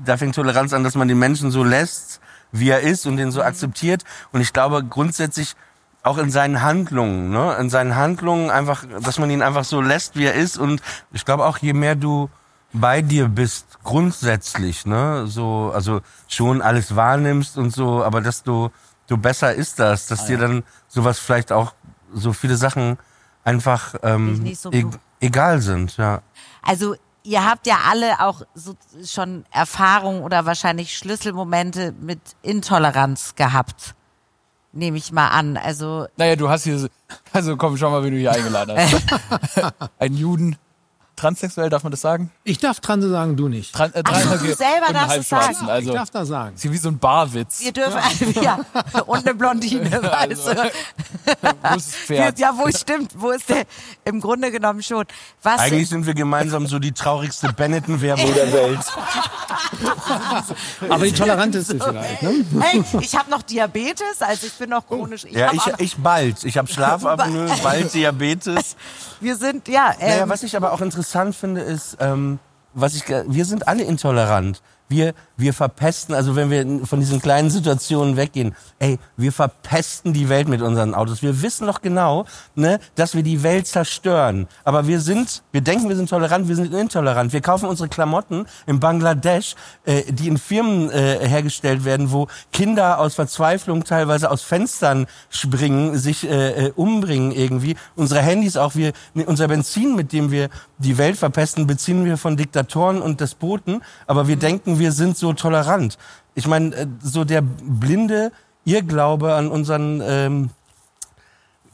da 0.06 0.18
fängt 0.18 0.36
Toleranz 0.36 0.72
an, 0.72 0.84
dass 0.84 0.94
man 0.94 1.08
den 1.08 1.18
Menschen 1.18 1.50
so 1.50 1.64
lässt, 1.64 2.22
wie 2.52 2.70
er 2.70 2.82
ist 2.82 3.08
und 3.08 3.18
den 3.18 3.32
so 3.32 3.42
akzeptiert. 3.42 4.04
Und 4.32 4.42
ich 4.42 4.54
glaube 4.54 4.84
grundsätzlich 4.84 5.56
auch 6.04 6.20
in 6.20 6.30
seinen 6.30 6.62
Handlungen, 6.62 7.32
ne, 7.32 7.58
in 7.60 7.72
seinen 7.72 7.96
Handlungen 7.96 8.52
einfach, 8.52 8.86
dass 9.02 9.18
man 9.18 9.32
ihn 9.32 9.42
einfach 9.42 9.64
so 9.64 9.82
lässt, 9.82 10.16
wie 10.16 10.26
er 10.26 10.36
ist. 10.36 10.60
Und 10.60 10.80
ich 11.12 11.26
glaube 11.26 11.44
auch, 11.44 11.58
je 11.58 11.74
mehr 11.74 11.96
du 11.96 12.30
bei 12.72 13.02
dir 13.02 13.28
bist, 13.28 13.66
grundsätzlich, 13.84 14.86
ne, 14.86 15.26
so, 15.26 15.72
also 15.74 16.02
schon 16.28 16.62
alles 16.62 16.96
wahrnimmst 16.96 17.58
und 17.58 17.74
so, 17.74 18.04
aber 18.04 18.22
desto, 18.22 18.72
du 19.08 19.18
besser 19.18 19.56
ist 19.56 19.80
das, 19.80 20.06
dass 20.06 20.28
dir 20.28 20.38
dann 20.38 20.62
sowas 20.88 21.18
vielleicht 21.18 21.52
auch 21.52 21.74
so 22.14 22.32
viele 22.32 22.58
Sachen 22.58 23.00
einfach 23.44 23.96
ähm, 24.04 24.44
Nicht 24.44 24.62
so 24.62 24.72
e 24.72 24.86
egal 25.24 25.62
sind, 25.62 25.98
ja. 25.98 26.22
Also 26.62 26.96
ihr 27.24 27.46
habt 27.46 27.66
ja 27.68 27.78
alle 27.90 28.20
auch 28.20 28.42
so 28.54 28.76
schon 29.06 29.46
Erfahrungen 29.52 30.22
oder 30.24 30.46
wahrscheinlich 30.46 30.98
Schlüsselmomente 30.98 31.94
mit 32.00 32.20
Intoleranz 32.42 33.36
gehabt. 33.36 33.96
Nehme 34.72 34.98
ich 34.98 35.12
mal 35.12 35.28
an. 35.30 35.56
Also 35.58 36.08
Naja, 36.18 36.36
du 36.36 36.50
hast 36.50 36.64
hier, 36.64 36.80
so- 36.80 36.88
also 37.32 37.56
komm, 37.58 37.78
schau 37.78 37.92
mal, 37.92 38.04
wen 38.04 38.12
du 38.14 38.20
hier 38.20 38.32
eingeladen 38.32 38.76
hast. 38.78 39.74
Ein 40.00 40.14
Juden. 40.16 40.58
Transsexuell, 41.24 41.70
darf 41.70 41.84
man 41.84 41.92
das 41.92 42.02
sagen? 42.02 42.30
Ich 42.44 42.58
darf 42.58 42.82
Transe 42.82 43.10
sagen, 43.10 43.38
du 43.38 43.48
nicht. 43.48 43.74
Tran 43.74 43.94
äh, 43.94 44.04
Ach, 44.04 44.42
du 44.42 44.54
selber 44.54 44.92
darfst 44.92 45.20
es 45.20 45.30
sagen. 45.30 45.56
Also, 45.70 45.90
ich 45.90 45.96
darf 45.96 46.10
das 46.10 46.28
sagen. 46.28 46.56
ist 46.56 46.70
wie 46.70 46.76
so 46.76 46.90
ein 46.90 47.00
Barwitz. 47.00 47.62
wir 47.62 47.72
dürfen 47.72 48.44
ja 48.44 48.60
und 49.06 49.26
eine 49.26 49.34
Blondine, 49.34 49.90
weißt 50.04 50.48
du. 50.48 50.56
Wo 50.56 51.76
ist 51.78 51.88
das 51.88 51.96
Pferd? 51.96 52.40
Ja, 52.40 52.54
wo 52.58 52.70
stimmt, 52.70 53.12
wo 53.16 53.32
ist 53.32 53.48
der? 53.48 53.64
Im 54.04 54.20
Grunde 54.20 54.52
genommen 54.52 54.84
schon. 54.84 55.06
Was 55.42 55.62
Eigentlich 55.62 55.88
sind 55.88 56.06
wir 56.06 56.14
gemeinsam 56.14 56.68
so 56.68 56.78
die 56.78 56.92
traurigste 56.92 57.54
Benetton-Werbung 57.54 58.34
der 58.34 58.52
Welt. 58.52 58.80
Aber 60.90 61.06
die 61.06 61.14
toleranteste 61.14 61.80
vielleicht. 61.80 62.22
Ne? 62.22 62.46
Hey, 62.60 62.84
ich 63.00 63.16
habe 63.16 63.32
noch 63.32 63.44
Diabetes, 63.44 64.20
also 64.20 64.46
ich 64.46 64.54
bin 64.56 64.72
noch 64.72 64.86
chronisch. 64.86 65.24
Ich 65.24 65.32
Ja, 65.32 65.54
ich, 65.54 65.66
ich 65.78 65.96
bald. 65.96 66.44
Ich 66.44 66.58
habe 66.58 66.68
Schlafapnoe, 66.68 67.48
bald 67.64 67.94
Diabetes. 67.94 68.76
wir 69.22 69.38
sind 69.38 69.70
ja. 69.70 69.94
Ähm, 70.02 70.10
Naja, 70.10 70.30
was 70.30 70.44
ich 70.44 70.54
aber 70.58 70.74
auch 70.74 70.82
interessant 70.82 71.13
finde, 71.34 71.62
ist, 71.62 71.98
ähm, 72.00 72.40
was 72.74 72.96
ich, 72.96 73.04
wir 73.08 73.46
sind 73.46 73.68
alle 73.68 73.84
intolerant. 73.84 74.62
Wir 74.94 75.14
wir, 75.36 75.54
verpesten, 75.54 76.14
also 76.14 76.36
wenn 76.36 76.50
wir 76.50 76.86
von 76.86 77.00
diesen 77.00 77.22
kleinen 77.22 77.50
Situationen 77.50 78.18
weggehen, 78.18 78.56
ey, 78.80 79.00
wir 79.18 79.32
verpesten 79.32 80.14
die 80.14 80.30
Welt 80.30 80.48
mit 80.48 80.62
unseren 80.62 80.94
Autos. 80.94 81.24
Wir 81.24 81.42
wissen 81.42 81.68
doch 81.68 81.82
genau, 81.82 82.26
ne, 82.56 82.80
dass 82.96 83.16
wir 83.16 83.24
die 83.24 83.42
Welt 83.44 83.68
zerstören. 83.68 84.48
Aber 84.64 84.88
wir 84.88 85.00
sind, 85.00 85.44
wir 85.52 85.62
denken, 85.62 85.90
wir 85.90 85.96
sind 85.96 86.10
tolerant, 86.10 86.48
wir 86.48 86.56
sind 86.56 86.74
intolerant. 86.74 87.34
Wir 87.34 87.42
kaufen 87.42 87.68
unsere 87.68 87.90
Klamotten 87.90 88.46
in 88.68 88.80
Bangladesch, 88.80 89.56
äh, 89.86 90.04
die 90.12 90.28
in 90.28 90.38
Firmen 90.38 90.92
äh, 90.92 91.28
hergestellt 91.28 91.84
werden, 91.84 92.12
wo 92.12 92.28
Kinder 92.52 93.00
aus 93.00 93.16
Verzweiflung 93.16 93.84
teilweise 93.84 94.30
aus 94.30 94.44
Fenstern 94.44 95.08
springen, 95.30 95.98
sich 95.98 96.30
äh, 96.30 96.68
äh 96.68 96.72
umbringen 96.76 97.32
irgendwie. 97.32 97.76
Unsere 97.96 98.22
Handys 98.22 98.58
auch, 98.58 98.76
wir, 98.76 98.94
unser 99.26 99.48
Benzin, 99.48 99.96
mit 99.96 100.14
dem 100.14 100.32
wir 100.32 100.50
die 100.78 100.98
Welt 100.98 101.18
verpesten, 101.18 101.66
beziehen 101.66 102.06
wir 102.06 102.18
von 102.18 102.38
Diktatoren 102.38 103.02
und 103.02 103.20
Despoten. 103.20 103.82
Aber 104.06 104.28
wir 104.28 104.36
denken, 104.36 104.80
wir 104.84 104.92
sind 104.92 105.18
so 105.18 105.32
tolerant. 105.32 105.98
Ich 106.36 106.46
meine, 106.46 106.76
äh, 106.76 106.88
so 107.02 107.24
der 107.24 107.42
blinde 107.42 108.32
Irrglaube 108.66 109.34
an 109.34 109.48
unseren, 109.48 110.02
ähm, 110.06 110.50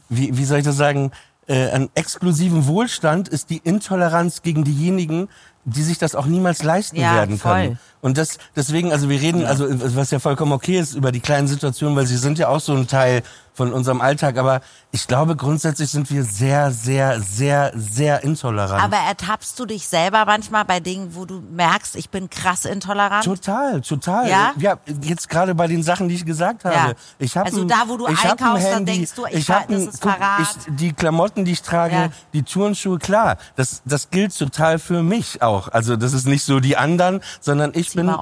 wie, 0.08 0.36
wie 0.36 0.44
soll 0.44 0.58
ich 0.58 0.64
das 0.64 0.76
sagen, 0.76 1.10
äh, 1.48 1.70
an 1.72 1.90
exklusiven 1.96 2.68
Wohlstand 2.68 3.28
ist 3.28 3.50
die 3.50 3.58
Intoleranz 3.58 4.42
gegen 4.42 4.62
diejenigen, 4.62 5.28
die 5.64 5.82
sich 5.82 5.98
das 5.98 6.14
auch 6.14 6.26
niemals 6.26 6.62
leisten 6.62 7.00
Ja, 7.00 7.14
werden 7.14 7.36
voll. 7.36 7.52
können. 7.52 7.78
Und 8.00 8.16
das, 8.16 8.38
deswegen, 8.54 8.92
also 8.92 9.08
wir 9.08 9.20
reden, 9.20 9.44
also 9.44 9.66
was 9.96 10.12
ja 10.12 10.20
vollkommen 10.20 10.52
okay 10.52 10.78
ist 10.78 10.94
über 10.94 11.10
die 11.10 11.20
kleinen 11.20 11.48
Situationen, 11.48 11.96
weil 11.96 12.06
sie 12.06 12.16
sind 12.16 12.38
ja 12.38 12.46
auch 12.48 12.60
so 12.60 12.74
ein 12.74 12.86
Teil 12.86 13.22
von 13.60 13.74
unserem 13.74 14.00
Alltag. 14.00 14.38
Aber 14.38 14.62
ich 14.90 15.06
glaube, 15.06 15.36
grundsätzlich 15.36 15.90
sind 15.90 16.10
wir 16.10 16.24
sehr, 16.24 16.70
sehr, 16.70 17.20
sehr, 17.20 17.72
sehr 17.76 18.24
intolerant. 18.24 18.82
Aber 18.82 18.96
ertappst 18.96 19.58
du 19.60 19.66
dich 19.66 19.86
selber 19.86 20.24
manchmal 20.24 20.64
bei 20.64 20.80
Dingen, 20.80 21.14
wo 21.14 21.26
du 21.26 21.40
merkst, 21.40 21.94
ich 21.96 22.08
bin 22.08 22.30
krass 22.30 22.64
intolerant? 22.64 23.22
Total, 23.24 23.82
total. 23.82 24.28
Ja? 24.30 24.52
jetzt 25.02 25.28
gerade 25.28 25.54
bei 25.54 25.66
den 25.66 25.82
Sachen, 25.82 26.08
die 26.08 26.14
ich 26.14 26.24
gesagt 26.24 26.64
habe. 26.64 26.74
Ja. 26.74 26.92
Ich 27.18 27.36
hab 27.36 27.44
Also 27.44 27.60
ein- 27.60 27.68
da, 27.68 27.82
wo 27.86 27.98
du 27.98 28.08
hab 28.08 28.24
ein 28.24 28.30
einkaufst, 28.30 28.68
dann 28.72 28.86
denkst 28.86 29.12
du, 29.14 29.26
ich 29.26 29.34
ich 29.34 29.50
hab 29.50 29.68
ein, 29.68 29.84
das 29.84 29.94
ist 29.94 30.02
Verrat. 30.02 30.40
Ich, 30.40 30.74
die 30.76 30.92
Klamotten, 30.94 31.44
die 31.44 31.52
ich 31.52 31.60
trage, 31.60 31.94
Ja. 31.94 32.08
die 32.32 32.42
Turnschuhe, 32.42 32.98
klar, 32.98 33.36
das, 33.56 33.82
das 33.84 34.08
gilt 34.08 34.34
total 34.38 34.78
für 34.78 35.02
mich 35.02 35.42
auch. 35.42 35.68
Also 35.68 35.96
das 35.96 36.14
ist 36.14 36.26
nicht 36.26 36.44
so 36.44 36.60
die 36.60 36.78
anderen, 36.78 37.20
sondern 37.42 37.72
ich 37.74 37.90
Zieh 37.90 37.98
bin, 37.98 38.14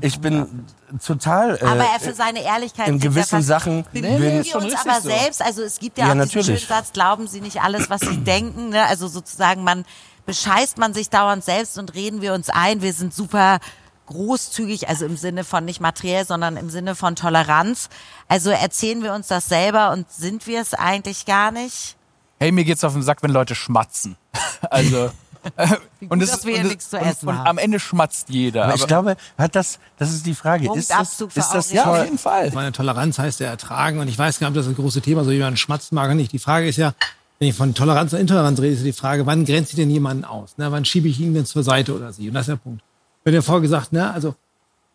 ich 0.00 0.20
bin 0.20 0.64
total. 1.04 1.56
Äh, 1.56 1.64
aber 1.64 1.84
er 1.84 2.00
für 2.00 2.14
seine 2.14 2.42
Ehrlichkeit. 2.42 2.88
in 2.88 2.98
gewissen 3.00 3.36
fast- 3.38 3.48
Sachen 3.48 3.84
bemühen 3.92 4.18
bin- 4.18 4.44
wir 4.44 4.56
uns 4.56 4.74
aber 4.74 5.00
so. 5.00 5.08
selbst. 5.08 5.42
Also 5.42 5.62
es 5.62 5.78
gibt 5.78 5.98
ja, 5.98 6.04
Ja, 6.06 6.10
auch 6.10 6.14
diesen 6.14 6.26
natürlich. 6.38 6.60
schönen 6.66 6.68
Satz, 6.80 6.92
glauben 6.92 7.26
Sie 7.28 7.40
nicht 7.40 7.60
alles, 7.62 7.90
was 7.90 8.00
Sie 8.00 8.18
denken. 8.18 8.70
Ne? 8.70 8.84
Also 8.86 9.08
sozusagen, 9.08 9.64
man 9.64 9.84
bescheißt 10.26 10.78
man 10.78 10.92
sich 10.94 11.08
dauernd 11.10 11.44
selbst 11.44 11.78
und 11.78 11.94
reden 11.94 12.20
wir 12.22 12.34
uns 12.34 12.48
ein. 12.50 12.82
Wir 12.82 12.92
sind 12.92 13.14
super 13.14 13.58
großzügig, 14.06 14.88
also 14.88 15.04
im 15.04 15.16
Sinne 15.16 15.44
von 15.44 15.64
nicht 15.64 15.80
materiell, 15.80 16.24
sondern 16.24 16.56
im 16.56 16.70
Sinne 16.70 16.94
von 16.94 17.16
Toleranz. 17.16 17.88
Also 18.28 18.50
erzählen 18.50 19.02
wir 19.02 19.12
uns 19.12 19.26
das 19.28 19.48
selber 19.48 19.90
und 19.92 20.10
sind 20.12 20.46
wir 20.46 20.60
es 20.60 20.74
eigentlich 20.74 21.26
gar 21.26 21.50
nicht? 21.50 21.96
Hey, 22.38 22.52
mir 22.52 22.64
geht's 22.64 22.84
auf 22.84 22.92
den 22.92 23.02
Sack, 23.02 23.22
wenn 23.22 23.30
Leute 23.30 23.54
schmatzen. 23.54 24.16
Also. 24.70 25.10
gut, 26.00 26.10
und 26.10 26.22
es 26.22 26.30
dass 26.30 26.44
wir 26.44 26.54
hier 26.54 26.62
und 26.62 26.68
nichts 26.68 26.90
zu 26.90 26.98
und, 26.98 27.06
essen 27.06 27.28
und 27.28 27.38
haben. 27.38 27.46
am 27.46 27.58
Ende 27.58 27.78
schmatzt 27.80 28.28
jeder. 28.28 28.64
aber 28.64 28.72
Aber 28.72 28.82
ich 28.82 28.86
glaube, 28.86 29.16
hat 29.38 29.54
das, 29.54 29.78
das 29.98 30.12
ist 30.12 30.26
die 30.26 30.34
Frage. 30.34 30.72
Ist 30.74 30.90
das, 30.90 31.20
ist 31.20 31.54
das 31.54 31.72
ja, 31.72 31.84
auf 31.84 32.04
jeden 32.04 32.18
Fall. 32.18 32.50
Meine 32.52 32.72
Toleranz 32.72 33.18
heißt 33.18 33.40
ja 33.40 33.48
ertragen 33.48 33.98
und 33.98 34.08
ich 34.08 34.18
weiß 34.18 34.38
gar 34.38 34.50
nicht, 34.50 34.58
ob 34.58 34.64
das 34.64 34.70
ein 34.70 34.76
großes 34.76 35.02
Thema 35.02 35.22
ist, 35.22 35.26
so 35.26 35.32
jemand 35.32 35.58
schmatzt 35.58 35.92
mag 35.92 36.06
oder 36.06 36.14
nicht. 36.14 36.32
Die 36.32 36.38
Frage 36.38 36.68
ist 36.68 36.76
ja, 36.76 36.94
wenn 37.38 37.48
ich 37.48 37.54
von 37.54 37.74
Toleranz 37.74 38.12
und 38.12 38.20
Intoleranz 38.20 38.60
rede, 38.60 38.74
ist 38.74 38.84
die 38.84 38.92
Frage, 38.92 39.26
wann 39.26 39.44
grenzt 39.44 39.70
sie 39.70 39.76
denn 39.76 39.90
jemanden 39.90 40.24
aus? 40.24 40.56
Ne? 40.56 40.70
Wann 40.72 40.84
schiebe 40.84 41.08
ich 41.08 41.20
ihn 41.20 41.34
denn 41.34 41.46
zur 41.46 41.62
Seite 41.62 41.94
oder 41.94 42.12
sie? 42.12 42.28
Und 42.28 42.34
das 42.34 42.42
ist 42.42 42.48
der 42.48 42.56
Punkt. 42.56 42.82
Wenn 43.24 43.34
ihr 43.34 43.42
vorher 43.42 43.60
gesagt, 43.60 43.92
ne, 43.92 44.12
also 44.12 44.34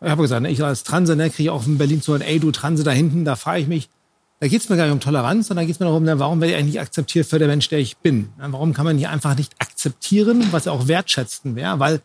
ich 0.00 0.10
habe 0.10 0.22
gesagt, 0.22 0.42
ne, 0.42 0.50
ich 0.50 0.62
als 0.62 0.82
Transe, 0.82 1.14
ne, 1.14 1.30
kriege 1.30 1.44
ich 1.44 1.50
auch 1.50 1.66
in 1.66 1.78
Berlin 1.78 2.02
zu 2.02 2.12
hören, 2.12 2.22
ey 2.22 2.40
du 2.40 2.50
Transe 2.50 2.82
da 2.82 2.90
hinten, 2.90 3.24
da 3.24 3.36
frage 3.36 3.60
ich 3.60 3.68
mich, 3.68 3.88
da 4.42 4.48
geht's 4.48 4.68
mir 4.68 4.76
gar 4.76 4.86
nicht 4.86 4.92
um 4.92 4.98
Toleranz, 4.98 5.46
sondern 5.46 5.62
da 5.62 5.66
geht's 5.68 5.78
mir 5.78 5.86
darum, 5.86 6.04
warum 6.04 6.40
werde 6.40 6.52
ich 6.52 6.58
eigentlich 6.58 6.74
nicht 6.74 6.80
akzeptiert 6.80 7.28
für 7.28 7.38
der 7.38 7.46
Mensch, 7.46 7.68
der 7.68 7.78
ich 7.78 7.98
bin? 7.98 8.30
Warum 8.38 8.72
kann 8.72 8.84
man 8.84 8.98
die 8.98 9.06
einfach 9.06 9.36
nicht 9.36 9.52
akzeptieren, 9.60 10.48
was 10.50 10.64
ja 10.64 10.72
auch 10.72 10.88
wertschätzen 10.88 11.54
wäre? 11.54 11.78
Weil 11.78 12.00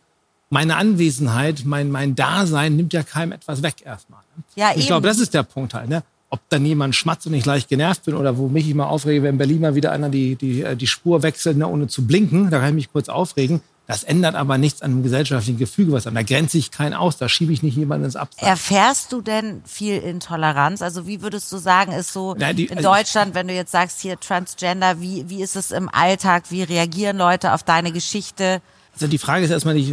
meine 0.48 0.76
Anwesenheit, 0.76 1.64
mein, 1.64 1.90
mein 1.90 2.14
Dasein 2.14 2.76
nimmt 2.76 2.92
ja 2.92 3.02
keinem 3.02 3.32
etwas 3.32 3.64
weg 3.64 3.82
erstmal. 3.84 4.20
Ne? 4.36 4.44
Ja, 4.54 4.70
ich 4.76 4.86
glaube, 4.86 5.08
das 5.08 5.18
ist 5.18 5.34
der 5.34 5.42
Punkt 5.42 5.74
halt. 5.74 5.88
Ne? 5.88 6.04
Ob 6.30 6.38
dann 6.48 6.64
jemand 6.64 6.94
schmatzt 6.94 7.26
und 7.26 7.34
ich 7.34 7.44
leicht 7.44 7.68
genervt 7.68 8.04
bin 8.04 8.14
oder 8.14 8.38
wo 8.38 8.46
mich 8.46 8.70
immer 8.70 8.88
aufrege, 8.88 9.24
wenn 9.24 9.30
in 9.30 9.38
Berlin 9.38 9.60
mal 9.60 9.74
wieder 9.74 9.90
einer 9.90 10.08
die, 10.08 10.36
die, 10.36 10.62
äh, 10.62 10.76
die 10.76 10.86
Spur 10.86 11.24
wechselt, 11.24 11.56
ne, 11.56 11.66
ohne 11.66 11.88
zu 11.88 12.06
blinken, 12.06 12.50
da 12.50 12.60
kann 12.60 12.68
ich 12.68 12.74
mich 12.76 12.92
kurz 12.92 13.08
aufregen. 13.08 13.62
Das 13.88 14.04
ändert 14.04 14.34
aber 14.34 14.58
nichts 14.58 14.82
an 14.82 14.90
dem 14.92 15.02
gesellschaftlichen 15.02 15.58
Gefüge, 15.58 15.92
was 15.92 16.06
an. 16.06 16.14
Da 16.14 16.22
grenze 16.22 16.58
ich 16.58 16.70
keinen 16.70 16.92
aus, 16.92 17.16
da 17.16 17.26
schiebe 17.28 17.54
ich 17.54 17.62
nicht 17.62 17.74
jemanden 17.76 18.04
ins 18.04 18.16
Abseits. 18.16 18.46
Erfährst 18.46 19.12
du 19.12 19.22
denn 19.22 19.62
viel 19.64 19.96
Intoleranz? 19.96 20.82
Also 20.82 21.06
wie 21.06 21.22
würdest 21.22 21.50
du 21.50 21.56
sagen, 21.56 21.92
ist 21.92 22.12
so 22.12 22.36
Ja, 22.38 22.52
die- 22.52 22.66
in 22.66 22.76
also- 22.76 22.90
Deutschland, 22.90 23.34
wenn 23.34 23.48
du 23.48 23.54
jetzt 23.54 23.72
sagst 23.72 24.00
hier 24.02 24.20
Transgender, 24.20 25.00
wie, 25.00 25.24
wie 25.30 25.42
ist 25.42 25.56
es 25.56 25.70
im 25.70 25.88
Alltag? 25.88 26.44
Wie 26.50 26.62
reagieren 26.62 27.16
Leute 27.16 27.54
auf 27.54 27.62
deine 27.62 27.90
Geschichte? 27.90 28.60
Also 28.92 29.06
die 29.06 29.16
Frage 29.18 29.46
ist 29.46 29.50
erstmal 29.50 29.72
nicht, 29.74 29.90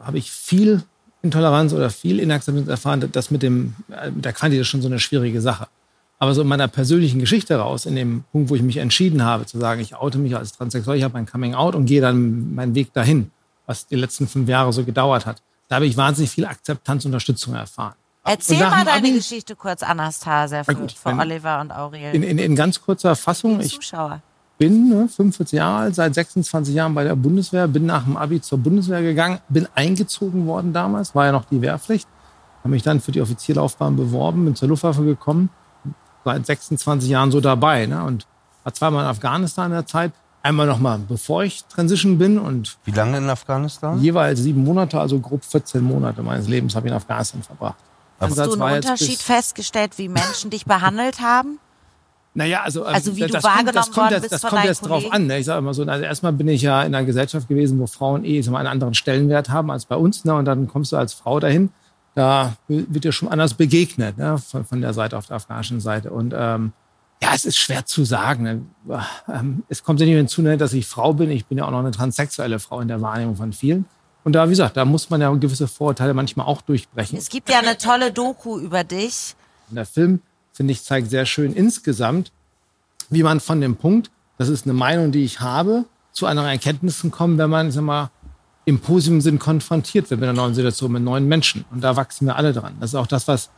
habe 0.00 0.16
ich 0.16 0.30
viel 0.30 0.82
Intoleranz 1.20 1.74
oder 1.74 1.90
viel 1.90 2.20
Inakzeptanz 2.20 2.66
erfahren? 2.68 3.06
Das 3.12 3.30
mit, 3.30 3.42
dem, 3.42 3.74
mit 4.14 4.24
der 4.24 4.32
Quantität 4.32 4.62
ist 4.62 4.68
schon 4.68 4.80
so 4.80 4.88
eine 4.88 4.98
schwierige 5.00 5.42
Sache. 5.42 5.66
Aber 6.18 6.32
so 6.32 6.40
in 6.40 6.48
meiner 6.48 6.68
persönlichen 6.68 7.18
Geschichte 7.18 7.56
raus, 7.56 7.84
in 7.84 7.94
dem 7.96 8.24
Punkt, 8.32 8.48
wo 8.48 8.54
ich 8.54 8.62
mich 8.62 8.78
entschieden 8.78 9.22
habe, 9.22 9.44
zu 9.44 9.58
sagen, 9.58 9.82
ich 9.82 9.96
oute 9.96 10.16
mich 10.16 10.34
als 10.34 10.52
transsexuell, 10.52 10.96
ich 10.96 11.04
habe 11.04 11.12
mein 11.12 11.26
Coming 11.26 11.54
Out 11.54 11.74
und 11.74 11.84
gehe 11.84 12.00
dann 12.00 12.54
meinen 12.54 12.74
Weg 12.74 12.92
dahin, 12.94 13.30
was 13.66 13.86
die 13.86 13.96
letzten 13.96 14.26
fünf 14.28 14.48
Jahre 14.48 14.72
so 14.72 14.84
gedauert 14.84 15.26
hat. 15.26 15.42
Da 15.68 15.76
habe 15.76 15.86
ich 15.86 15.96
wahnsinnig 15.96 16.30
viel 16.30 16.44
Akzeptanz 16.46 17.04
und 17.04 17.10
Unterstützung 17.10 17.54
erfahren. 17.54 17.94
Erzähl 18.26 18.58
mal 18.60 18.84
deine 18.84 18.90
Abi- 19.08 19.12
Geschichte 19.12 19.54
kurz, 19.56 19.82
Anastasia, 19.82 20.64
für, 20.64 20.74
gut, 20.74 20.92
für 20.92 21.10
wenn- 21.10 21.20
Oliver 21.20 21.60
und 21.60 21.72
Aurel. 21.72 22.14
In, 22.14 22.22
in, 22.22 22.38
in 22.38 22.56
ganz 22.56 22.80
kurzer 22.80 23.14
Fassung, 23.16 23.60
ich 23.60 23.74
Zuschauer. 23.74 24.20
bin 24.56 24.88
ne, 24.88 25.08
45 25.08 25.52
Jahre 25.58 25.82
alt, 25.84 25.94
seit 25.94 26.14
26 26.14 26.74
Jahren 26.74 26.94
bei 26.94 27.04
der 27.04 27.16
Bundeswehr, 27.16 27.68
bin 27.68 27.84
nach 27.86 28.04
dem 28.04 28.16
Abi 28.16 28.40
zur 28.40 28.58
Bundeswehr 28.58 29.02
gegangen, 29.02 29.40
bin 29.50 29.68
eingezogen 29.74 30.46
worden 30.46 30.72
damals, 30.72 31.14
war 31.14 31.26
ja 31.26 31.32
noch 31.32 31.44
die 31.44 31.60
Wehrpflicht, 31.60 32.08
habe 32.60 32.70
mich 32.70 32.82
dann 32.82 33.00
für 33.00 33.12
die 33.12 33.20
Offizierlaufbahn 33.20 33.94
beworben, 33.96 34.44
bin 34.46 34.54
zur 34.56 34.68
Luftwaffe 34.68 35.04
gekommen, 35.04 35.50
seit 36.24 36.46
26 36.46 37.10
Jahren 37.10 37.30
so 37.30 37.40
dabei 37.42 37.84
ne, 37.84 38.02
und 38.04 38.26
war 38.62 38.72
zweimal 38.72 39.04
in 39.04 39.10
Afghanistan 39.10 39.66
in 39.66 39.72
der 39.72 39.86
Zeit, 39.86 40.12
einmal 40.44 40.66
nochmal 40.66 40.98
bevor 41.08 41.42
ich 41.42 41.64
Transition 41.64 42.18
bin 42.18 42.38
und 42.38 42.76
Wie 42.84 42.92
lange 42.92 43.18
in 43.18 43.28
Afghanistan? 43.28 44.00
jeweils 44.00 44.40
sieben 44.40 44.62
Monate, 44.62 45.00
also 45.00 45.18
grob 45.18 45.44
14 45.44 45.82
Monate 45.82 46.22
meines 46.22 46.46
Lebens 46.46 46.76
habe 46.76 46.86
ich 46.86 46.92
in 46.92 46.96
Afghanistan 46.96 47.42
verbracht. 47.42 47.76
Hast 48.20 48.38
du 48.38 48.52
einen 48.62 48.76
Unterschied 48.76 49.18
festgestellt, 49.18 49.98
wie 49.98 50.08
Menschen 50.08 50.50
dich 50.50 50.64
behandelt 50.64 51.20
haben? 51.20 51.58
Naja, 52.36 52.62
also, 52.62 52.84
Also 52.84 53.14
wie 53.16 53.20
das 53.20 53.30
du 53.30 53.32
kommt, 53.34 53.44
wahrgenommen 53.44 53.74
das 53.74 53.90
kommt, 53.92 54.10
jetzt- 54.10 54.20
bist 54.22 54.32
das 54.32 54.40
von 54.40 54.50
kommt 54.50 54.64
jetzt 54.64 54.80
drauf 54.80 55.04
an. 55.12 55.26
Ne? 55.28 55.38
Ich 55.38 55.46
sage 55.46 55.58
immer 55.60 55.72
so, 55.72 55.84
also 55.84 56.04
erstmal 56.04 56.32
bin 56.32 56.48
ich 56.48 56.62
ja 56.62 56.82
in 56.82 56.94
einer 56.94 57.04
Gesellschaft 57.06 57.48
gewesen, 57.48 57.78
wo 57.78 57.86
Frauen 57.86 58.24
eh 58.24 58.42
mal, 58.50 58.58
einen 58.58 58.66
anderen 58.68 58.94
Stellenwert 58.94 59.50
haben 59.50 59.70
als 59.70 59.84
bei 59.86 59.94
uns. 59.96 60.24
Ne? 60.24 60.34
Und 60.34 60.44
dann 60.44 60.66
kommst 60.66 60.90
du 60.92 60.96
als 60.96 61.12
Frau 61.14 61.38
dahin, 61.38 61.70
da 62.16 62.54
wird 62.68 63.04
dir 63.04 63.12
schon 63.12 63.28
anders 63.28 63.54
begegnet 63.54 64.18
ne? 64.18 64.38
von, 64.38 64.64
von 64.64 64.80
der 64.80 64.92
Seite 64.94 65.16
auf 65.16 65.26
der 65.26 65.36
afghanischen 65.36 65.80
Seite. 65.80 66.10
Und 66.10 66.34
ähm, 66.36 66.72
ja, 67.22 67.30
es 67.34 67.44
ist 67.44 67.56
schwer 67.56 67.86
zu 67.86 68.04
sagen. 68.04 68.42
Ne? 68.42 69.06
Ähm, 69.28 69.64
Es 69.68 69.82
kommt 69.82 70.00
ja 70.00 70.06
nicht 70.06 70.16
hinzu, 70.16 70.42
ne, 70.42 70.56
dass 70.56 70.72
ich 70.72 70.86
Frau 70.86 71.14
bin. 71.14 71.30
Ich 71.30 71.46
bin 71.46 71.58
ja 71.58 71.64
auch 71.64 71.70
noch 71.70 71.78
eine 71.78 71.90
transsexuelle 71.90 72.58
Frau 72.58 72.80
in 72.80 72.88
der 72.88 73.00
Wahrnehmung 73.00 73.36
von 73.36 73.52
vielen. 73.52 73.86
Und 74.24 74.32
da, 74.32 74.46
wie 74.46 74.50
gesagt, 74.50 74.76
da 74.76 74.84
muss 74.84 75.10
man 75.10 75.20
ja 75.20 75.30
gewisse 75.32 75.68
Vorurteile 75.68 76.14
manchmal 76.14 76.46
auch 76.46 76.62
durchbrechen. 76.62 77.18
Es 77.18 77.28
gibt 77.28 77.50
ja 77.50 77.58
eine 77.58 77.76
tolle 77.76 78.12
Doku 78.12 78.58
über 78.58 78.82
dich. 78.84 79.34
Und 79.68 79.76
der 79.76 79.86
Film, 79.86 80.20
finde 80.52 80.72
ich, 80.72 80.82
zeigt 80.82 81.10
sehr 81.10 81.26
schön 81.26 81.52
insgesamt, 81.52 82.32
wie 83.10 83.22
man 83.22 83.40
von 83.40 83.60
dem 83.60 83.76
Punkt, 83.76 84.10
das 84.38 84.48
ist 84.48 84.64
eine 84.64 84.72
Meinung, 84.72 85.12
die 85.12 85.24
ich 85.24 85.40
habe, 85.40 85.84
zu 86.12 86.26
anderen 86.26 86.48
Erkenntnissen 86.48 87.10
kommt, 87.10 87.38
wenn 87.38 87.50
man, 87.50 87.70
sag 87.70 87.82
mal, 87.82 88.10
im 88.64 88.80
positiven 88.80 89.20
Sinn 89.20 89.38
konfrontiert 89.38 90.08
wird 90.10 90.20
mit 90.20 90.28
einer 90.28 90.40
neuen 90.40 90.54
Situation, 90.54 90.92
mit 90.92 91.02
neuen 91.02 91.28
Menschen. 91.28 91.64
Und 91.70 91.82
da 91.82 91.96
wachsen 91.96 92.26
wir 92.26 92.36
alle 92.36 92.52
dran. 92.52 92.76
Das 92.80 92.90
ist 92.90 92.94
auch 92.94 93.06
das, 93.06 93.28
was 93.28 93.50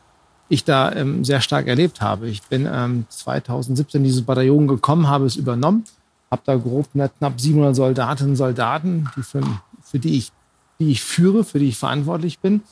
ich 0.48 0.64
da 0.64 0.92
ähm, 0.92 1.24
sehr 1.24 1.40
stark 1.40 1.66
erlebt 1.66 2.00
habe. 2.00 2.28
Ich 2.28 2.42
bin 2.42 2.68
ähm, 2.70 3.06
2017 3.08 4.00
in 4.00 4.04
dieses 4.04 4.22
Bataillon 4.22 4.68
gekommen, 4.68 5.08
habe 5.08 5.26
es 5.26 5.36
übernommen, 5.36 5.84
habe 6.30 6.42
da 6.44 6.56
grob 6.56 6.88
ne, 6.94 7.10
knapp 7.18 7.40
700 7.40 7.74
Soldatinnen 7.74 8.32
und 8.32 8.36
Soldaten, 8.36 9.08
die 9.16 9.22
für, 9.22 9.42
für 9.82 9.98
die 9.98 10.16
ich, 10.16 10.32
die 10.78 10.90
ich 10.90 11.02
führe, 11.02 11.44
für 11.44 11.58
die 11.58 11.68
ich 11.68 11.78
verantwortlich 11.78 12.38
bin. 12.38 12.62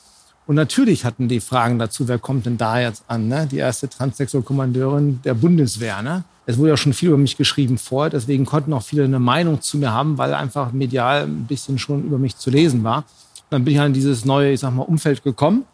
Und 0.47 0.55
natürlich 0.55 1.05
hatten 1.05 1.27
die 1.27 1.39
Fragen 1.39 1.79
dazu, 1.79 2.07
wer 2.07 2.19
kommt 2.19 2.45
denn 2.45 2.57
da 2.57 2.79
jetzt 2.79 3.03
an? 3.07 3.27
Ne? 3.27 3.47
Die 3.49 3.57
erste 3.57 3.89
transsexuelle 3.89 4.45
Kommandeurin 4.45 5.19
der 5.23 5.33
Bundeswehr. 5.33 6.01
Ne? 6.03 6.23
Es 6.45 6.57
wurde 6.57 6.69
ja 6.69 6.77
schon 6.77 6.93
viel 6.93 7.09
über 7.09 7.17
mich 7.17 7.35
geschrieben 7.35 7.79
vorher, 7.79 8.11
deswegen 8.11 8.45
konnten 8.45 8.71
auch 8.73 8.83
viele 8.83 9.05
eine 9.05 9.19
Meinung 9.19 9.61
zu 9.61 9.79
mir 9.79 9.91
haben, 9.91 10.19
weil 10.19 10.33
einfach 10.35 10.71
medial 10.71 11.23
ein 11.23 11.45
bisschen 11.45 11.79
schon 11.79 12.03
über 12.03 12.19
mich 12.19 12.37
zu 12.37 12.51
lesen 12.51 12.83
war. 12.83 13.05
Dann 13.49 13.65
bin 13.65 13.73
ich 13.73 13.79
halt 13.79 13.87
in 13.87 13.93
dieses 13.93 14.23
neue, 14.23 14.51
ich 14.51 14.59
sag 14.59 14.73
mal, 14.73 14.83
Umfeld 14.83 15.23
gekommen. 15.23 15.65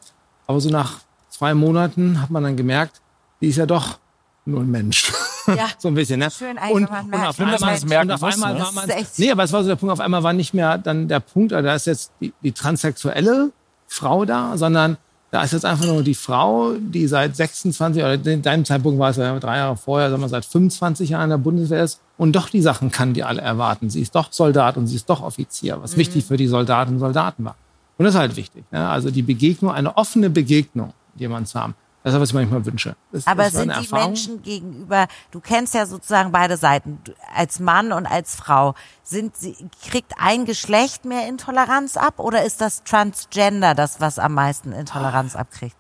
Aber 0.48 0.60
so 0.62 0.70
nach 0.70 1.00
zwei 1.42 1.56
Monaten 1.56 2.22
hat 2.22 2.30
man 2.30 2.44
dann 2.44 2.56
gemerkt, 2.56 3.02
die 3.42 3.48
ist 3.48 3.56
ja 3.56 3.66
doch 3.66 3.98
nur 4.46 4.60
ein 4.60 4.70
Mensch. 4.70 5.12
Ja. 5.48 5.70
so 5.80 5.88
ein 5.88 5.96
bisschen, 5.96 6.20
ne? 6.20 6.30
Schön 6.30 6.56
und, 6.72 6.88
man 6.88 7.06
und 7.06 7.16
auf 7.16 7.36
dass 7.36 7.40
man 7.40 7.54
einmal, 7.56 7.74
das 7.74 7.86
merken 7.86 8.10
und 8.10 8.14
auf 8.14 8.22
muss, 8.22 8.36
einmal 8.36 8.54
ne? 8.54 8.60
war 8.60 8.72
man, 8.74 8.90
nee, 9.18 9.32
aber 9.32 9.44
es 9.44 9.52
war 9.52 9.64
so 9.64 9.70
der 9.70 9.76
Punkt, 9.76 9.92
auf 9.92 10.00
einmal 10.02 10.22
war 10.22 10.34
nicht 10.34 10.54
mehr 10.54 10.78
dann 10.78 11.08
der 11.08 11.20
Punkt, 11.20 11.52
also 11.52 11.66
da 11.66 11.74
ist 11.74 11.88
jetzt 11.88 12.12
die, 12.22 12.32
die 12.44 12.52
transsexuelle 12.52 13.52
Frau 13.88 14.24
da, 14.24 14.56
sondern 14.56 14.98
da 15.32 15.42
ist 15.42 15.54
jetzt 15.54 15.66
einfach 15.66 15.86
nur 15.86 16.04
die 16.04 16.14
Frau, 16.14 16.74
die 16.78 17.08
seit 17.08 17.36
26 17.36 18.04
oder 18.04 18.14
in 18.24 18.44
deinem 18.44 18.64
Zeitpunkt 18.64 19.00
war 19.00 19.10
es 19.10 19.18
ja 19.18 19.40
drei 19.40 19.58
Jahre 19.58 19.78
vorher, 19.78 20.12
sagen 20.12 20.22
wir 20.22 20.30
seit 20.30 20.46
25 20.46 21.10
Jahren 21.10 21.24
in 21.24 21.30
der 21.32 21.38
Bundeswehr 21.38 21.84
ist 21.84 22.02
und 22.20 22.36
doch 22.36 22.50
die 22.50 22.62
Sachen 22.62 22.92
kann, 22.92 23.16
die 23.16 23.24
alle 23.24 23.42
erwarten. 23.42 23.90
Sie 23.90 24.02
ist 24.02 24.14
doch 24.14 24.32
Soldat 24.32 24.78
und 24.78 24.86
sie 24.86 24.96
ist 24.96 25.10
doch 25.10 25.24
Offizier, 25.24 25.82
was 25.82 25.96
mhm. 25.96 26.02
wichtig 26.02 26.26
für 26.26 26.38
die 26.38 26.46
Soldatinnen 26.46 26.98
und 26.98 27.00
Soldaten 27.00 27.46
war. 27.46 27.56
Und 27.98 28.06
das 28.06 28.14
ist 28.14 28.20
halt 28.20 28.36
wichtig. 28.36 28.64
Ne? 28.72 28.88
Also 28.88 29.10
die 29.10 29.22
Begegnung, 29.22 29.72
eine 29.72 29.96
offene 29.98 30.30
Begegnung, 30.30 30.94
jemand 31.16 31.48
zu 31.48 31.60
haben. 31.60 31.76
Das 32.04 32.14
ist, 32.14 32.20
was 32.20 32.30
ich 32.30 32.36
manchmal 32.36 32.66
wünsche. 32.66 32.96
Das, 33.12 33.28
Aber 33.28 33.44
das 33.44 33.54
sind 33.54 33.72
die 33.72 33.78
Erfahrung. 33.78 34.08
Menschen 34.08 34.42
gegenüber, 34.42 35.08
du 35.30 35.40
kennst 35.40 35.76
ja 35.76 35.86
sozusagen 35.86 36.32
beide 36.32 36.58
Seiten, 36.58 37.00
als 37.36 37.60
Mann 37.60 37.92
und 37.92 38.08
als 38.08 38.36
Frau, 38.36 38.74
sind 39.04 39.38
sie, 39.38 39.56
kriegt 39.88 40.14
ein 40.18 40.46
Geschlecht 40.46 41.06
mehr 41.06 41.28
Intoleranz 41.28 41.98
ab 41.98 42.20
oder 42.20 42.44
ist 42.44 42.60
das 42.60 42.84
Transgender 42.84 43.76
das, 43.76 44.02
was 44.02 44.18
am 44.18 44.34
meisten 44.34 44.72
Intoleranz 44.72 45.36
abkriegt? 45.36 45.76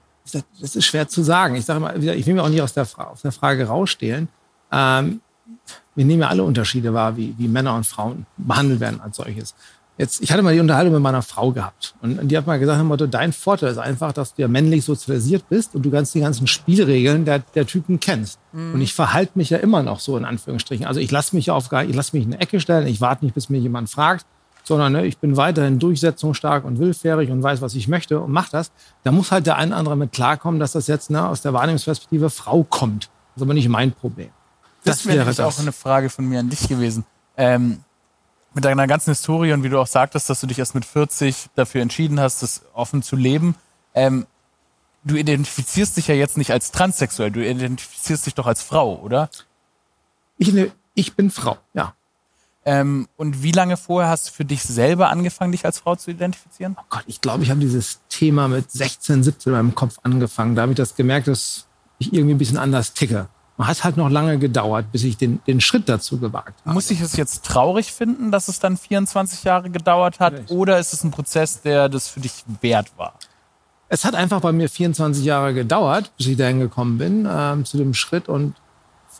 Das 0.59 0.75
ist 0.75 0.85
schwer 0.85 1.07
zu 1.07 1.23
sagen. 1.23 1.55
Ich 1.55 1.65
sage 1.65 1.79
mal, 1.79 2.03
ich 2.03 2.25
will 2.27 2.35
mir 2.35 2.43
auch 2.43 2.49
nicht 2.49 2.61
aus 2.61 2.73
der, 2.73 2.87
aus 2.97 3.23
der 3.23 3.31
Frage 3.31 3.67
rausstehlen. 3.67 4.29
Ähm, 4.71 5.21
wir 5.95 6.05
nehmen 6.05 6.21
ja 6.21 6.29
alle 6.29 6.43
Unterschiede 6.43 6.93
wahr, 6.93 7.17
wie, 7.17 7.35
wie 7.37 7.47
Männer 7.47 7.75
und 7.75 7.85
Frauen 7.85 8.27
behandelt 8.37 8.79
werden 8.79 9.01
als 9.01 9.17
solches. 9.17 9.55
Jetzt, 10.01 10.19
ich 10.19 10.31
hatte 10.31 10.41
mal 10.41 10.51
die 10.51 10.59
Unterhaltung 10.59 10.93
mit 10.95 11.03
meiner 11.03 11.21
Frau 11.21 11.51
gehabt 11.51 11.93
und, 12.01 12.27
die 12.27 12.35
hat 12.35 12.47
mal 12.47 12.57
gesagt, 12.57 12.83
Motto, 12.83 13.05
dein 13.05 13.31
Vorteil 13.33 13.69
ist 13.69 13.77
einfach, 13.77 14.11
dass 14.13 14.33
du 14.33 14.41
ja 14.41 14.47
männlich 14.47 14.83
sozialisiert 14.83 15.47
bist 15.47 15.75
und 15.75 15.83
du 15.83 15.91
ganz 15.91 16.11
die 16.11 16.21
ganzen 16.21 16.47
Spielregeln 16.47 17.23
der, 17.23 17.37
der 17.53 17.67
Typen 17.67 17.99
kennst. 17.99 18.39
Mhm. 18.51 18.73
Und 18.73 18.81
ich 18.81 18.95
verhalte 18.95 19.33
mich 19.35 19.51
ja 19.51 19.59
immer 19.59 19.83
noch 19.83 19.99
so 19.99 20.17
in 20.17 20.25
Anführungsstrichen. 20.25 20.87
Also 20.87 20.99
ich 20.99 21.11
lasse 21.11 21.35
mich 21.35 21.51
auf, 21.51 21.71
ich 21.71 21.95
lasse 21.95 22.17
mich 22.17 22.25
in 22.25 22.33
eine 22.33 22.41
Ecke 22.41 22.59
stellen, 22.59 22.87
ich 22.87 22.99
warte 22.99 23.23
nicht, 23.23 23.35
bis 23.35 23.49
mir 23.49 23.59
jemand 23.59 23.91
fragt, 23.91 24.25
sondern 24.63 24.93
ne, 24.93 25.05
ich 25.05 25.19
bin 25.19 25.37
weiterhin 25.37 25.77
durchsetzungsstark 25.77 26.65
und 26.65 26.79
willfährig 26.79 27.29
und 27.29 27.43
weiß, 27.43 27.61
was 27.61 27.75
ich 27.75 27.87
möchte 27.87 28.21
und 28.21 28.31
mache 28.31 28.49
das. 28.53 28.71
Da 29.03 29.11
muss 29.11 29.31
halt 29.31 29.45
der 29.45 29.57
eine 29.57 29.69
oder 29.69 29.77
andere 29.77 29.97
mit 29.97 30.13
klarkommen, 30.13 30.59
dass 30.59 30.71
das 30.71 30.87
jetzt 30.87 31.11
ne, 31.11 31.27
aus 31.27 31.43
der 31.43 31.53
Wahrnehmungsperspektive 31.53 32.31
Frau 32.31 32.63
kommt. 32.63 33.03
Das 33.03 33.35
ist 33.35 33.43
aber 33.43 33.53
nicht 33.53 33.69
mein 33.69 33.91
Problem. 33.91 34.29
Das, 34.83 35.03
das 35.03 35.05
wäre 35.05 35.25
das. 35.25 35.39
auch 35.39 35.59
eine 35.59 35.71
Frage 35.71 36.09
von 36.09 36.27
mir 36.27 36.39
an 36.39 36.49
dich 36.49 36.67
gewesen. 36.67 37.05
Ähm, 37.37 37.83
mit 38.53 38.65
deiner 38.65 38.87
ganzen 38.87 39.11
Historie 39.11 39.53
und 39.53 39.63
wie 39.63 39.69
du 39.69 39.79
auch 39.79 39.87
sagtest, 39.87 40.29
dass 40.29 40.41
du 40.41 40.47
dich 40.47 40.59
erst 40.59 40.75
mit 40.75 40.85
40 40.85 41.47
dafür 41.55 41.81
entschieden 41.81 42.19
hast, 42.19 42.43
das 42.43 42.63
offen 42.73 43.01
zu 43.01 43.15
leben. 43.15 43.55
Ähm, 43.93 44.27
du 45.03 45.15
identifizierst 45.15 45.97
dich 45.97 46.07
ja 46.07 46.15
jetzt 46.15 46.37
nicht 46.37 46.51
als 46.51 46.71
transsexuell, 46.71 47.31
du 47.31 47.45
identifizierst 47.45 48.25
dich 48.25 48.35
doch 48.35 48.47
als 48.47 48.61
Frau, 48.61 48.99
oder? 48.99 49.29
Ich, 50.37 50.51
ne, 50.53 50.71
ich 50.93 51.15
bin 51.15 51.31
Frau, 51.31 51.57
ja. 51.73 51.95
Ähm, 52.63 53.07
und 53.17 53.41
wie 53.41 53.51
lange 53.51 53.75
vorher 53.75 54.09
hast 54.11 54.27
du 54.27 54.33
für 54.33 54.45
dich 54.45 54.61
selber 54.61 55.09
angefangen, 55.09 55.51
dich 55.51 55.65
als 55.65 55.79
Frau 55.79 55.95
zu 55.95 56.11
identifizieren? 56.11 56.75
Oh 56.79 56.83
Gott, 56.89 57.03
ich 57.07 57.19
glaube, 57.21 57.43
ich 57.43 57.49
habe 57.49 57.59
dieses 57.59 58.01
Thema 58.09 58.47
mit 58.47 58.69
16, 58.69 59.23
17 59.23 59.51
in 59.51 59.57
meinem 59.57 59.75
Kopf 59.75 59.97
angefangen. 60.03 60.55
Da 60.55 60.63
habe 60.63 60.73
ich 60.73 60.77
das 60.77 60.95
gemerkt, 60.95 61.27
dass 61.27 61.65
ich 61.97 62.13
irgendwie 62.13 62.35
ein 62.35 62.37
bisschen 62.37 62.57
anders 62.57 62.93
ticke 62.93 63.29
hat 63.67 63.83
halt 63.83 63.97
noch 63.97 64.09
lange 64.09 64.37
gedauert, 64.39 64.91
bis 64.91 65.03
ich 65.03 65.17
den, 65.17 65.41
den 65.47 65.61
Schritt 65.61 65.89
dazu 65.89 66.17
gewagt 66.19 66.59
habe. 66.65 66.73
Muss 66.73 66.91
ich 66.91 67.01
es 67.01 67.15
jetzt 67.15 67.45
traurig 67.45 67.91
finden, 67.91 68.31
dass 68.31 68.47
es 68.47 68.59
dann 68.59 68.77
24 68.77 69.43
Jahre 69.43 69.69
gedauert 69.69 70.19
hat? 70.19 70.33
Richtig. 70.33 70.51
Oder 70.57 70.79
ist 70.79 70.93
es 70.93 71.03
ein 71.03 71.11
Prozess, 71.11 71.61
der 71.61 71.89
das 71.89 72.07
für 72.07 72.19
dich 72.19 72.43
wert 72.61 72.91
war? 72.97 73.13
Es 73.89 74.05
hat 74.05 74.15
einfach 74.15 74.39
bei 74.39 74.51
mir 74.51 74.69
24 74.69 75.23
Jahre 75.25 75.53
gedauert, 75.53 76.11
bis 76.17 76.27
ich 76.27 76.37
dahin 76.37 76.59
gekommen 76.59 76.97
bin, 76.97 77.27
ähm, 77.29 77.65
zu 77.65 77.77
dem 77.77 77.93
Schritt. 77.93 78.29
Und 78.29 78.55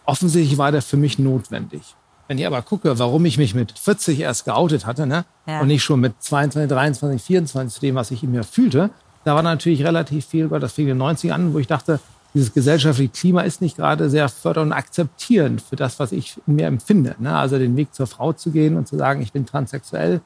offensichtlich 0.06 0.58
war 0.58 0.72
der 0.72 0.82
für 0.82 0.98
mich 0.98 1.20
notwendig. 1.20 1.96
Wenn 2.28 2.38
ich 2.38 2.48
aber 2.48 2.62
gucke, 2.62 2.98
warum 2.98 3.26
ich 3.26 3.38
mich 3.38 3.54
mit 3.54 3.78
40 3.78 4.22
erst 4.22 4.46
geoutet 4.46 4.86
hatte, 4.86 5.06
ne? 5.06 5.26
Ja. 5.46 5.60
Und 5.60 5.68
nicht 5.68 5.84
schon 5.84 6.00
mit 6.00 6.14
22, 6.24 6.70
23, 6.70 7.22
24 7.22 7.74
zu 7.74 7.82
dem, 7.82 7.96
was 7.96 8.12
ich 8.12 8.24
in 8.24 8.32
mir 8.32 8.46
fühlte, 8.46 8.90
da 9.26 9.36
war 9.36 9.44
natürlich 9.44 9.84
relativ 9.84 10.26
viel, 10.26 10.48
das 10.48 10.72
fing 10.72 10.86
in 10.86 10.92
den 10.94 10.98
90 11.00 11.34
an, 11.34 11.54
wo 11.54 11.60
ich 11.60 11.68
dachte, 11.68 12.00
dieses 12.34 12.54
gesellschaftliche 12.54 13.12
Klima 13.12 13.42
ist 13.42 13.62
nicht 13.62 13.78
gerade 13.78 14.10
sehr 14.10 14.30
fördernd 14.30 14.72
und 14.72 14.78
akzeptierend 14.78 15.62
für 15.62 15.76
das, 15.76 16.00
was 16.00 16.12
ich 16.12 16.38
in 16.48 16.56
mir 16.56 16.68
empfinde. 16.68 17.16
Ne? 17.20 17.36
Also 17.36 17.58
den 17.58 17.76
Weg 17.76 17.94
zur 17.94 18.08
Frau 18.08 18.32
zu 18.34 18.52
gehen 18.52 18.78
und 18.78 18.88
zu 18.88 18.98
sagen, 18.98 19.22
ich 19.22 19.34
bin 19.34 19.46
transsexuell, 19.46 20.22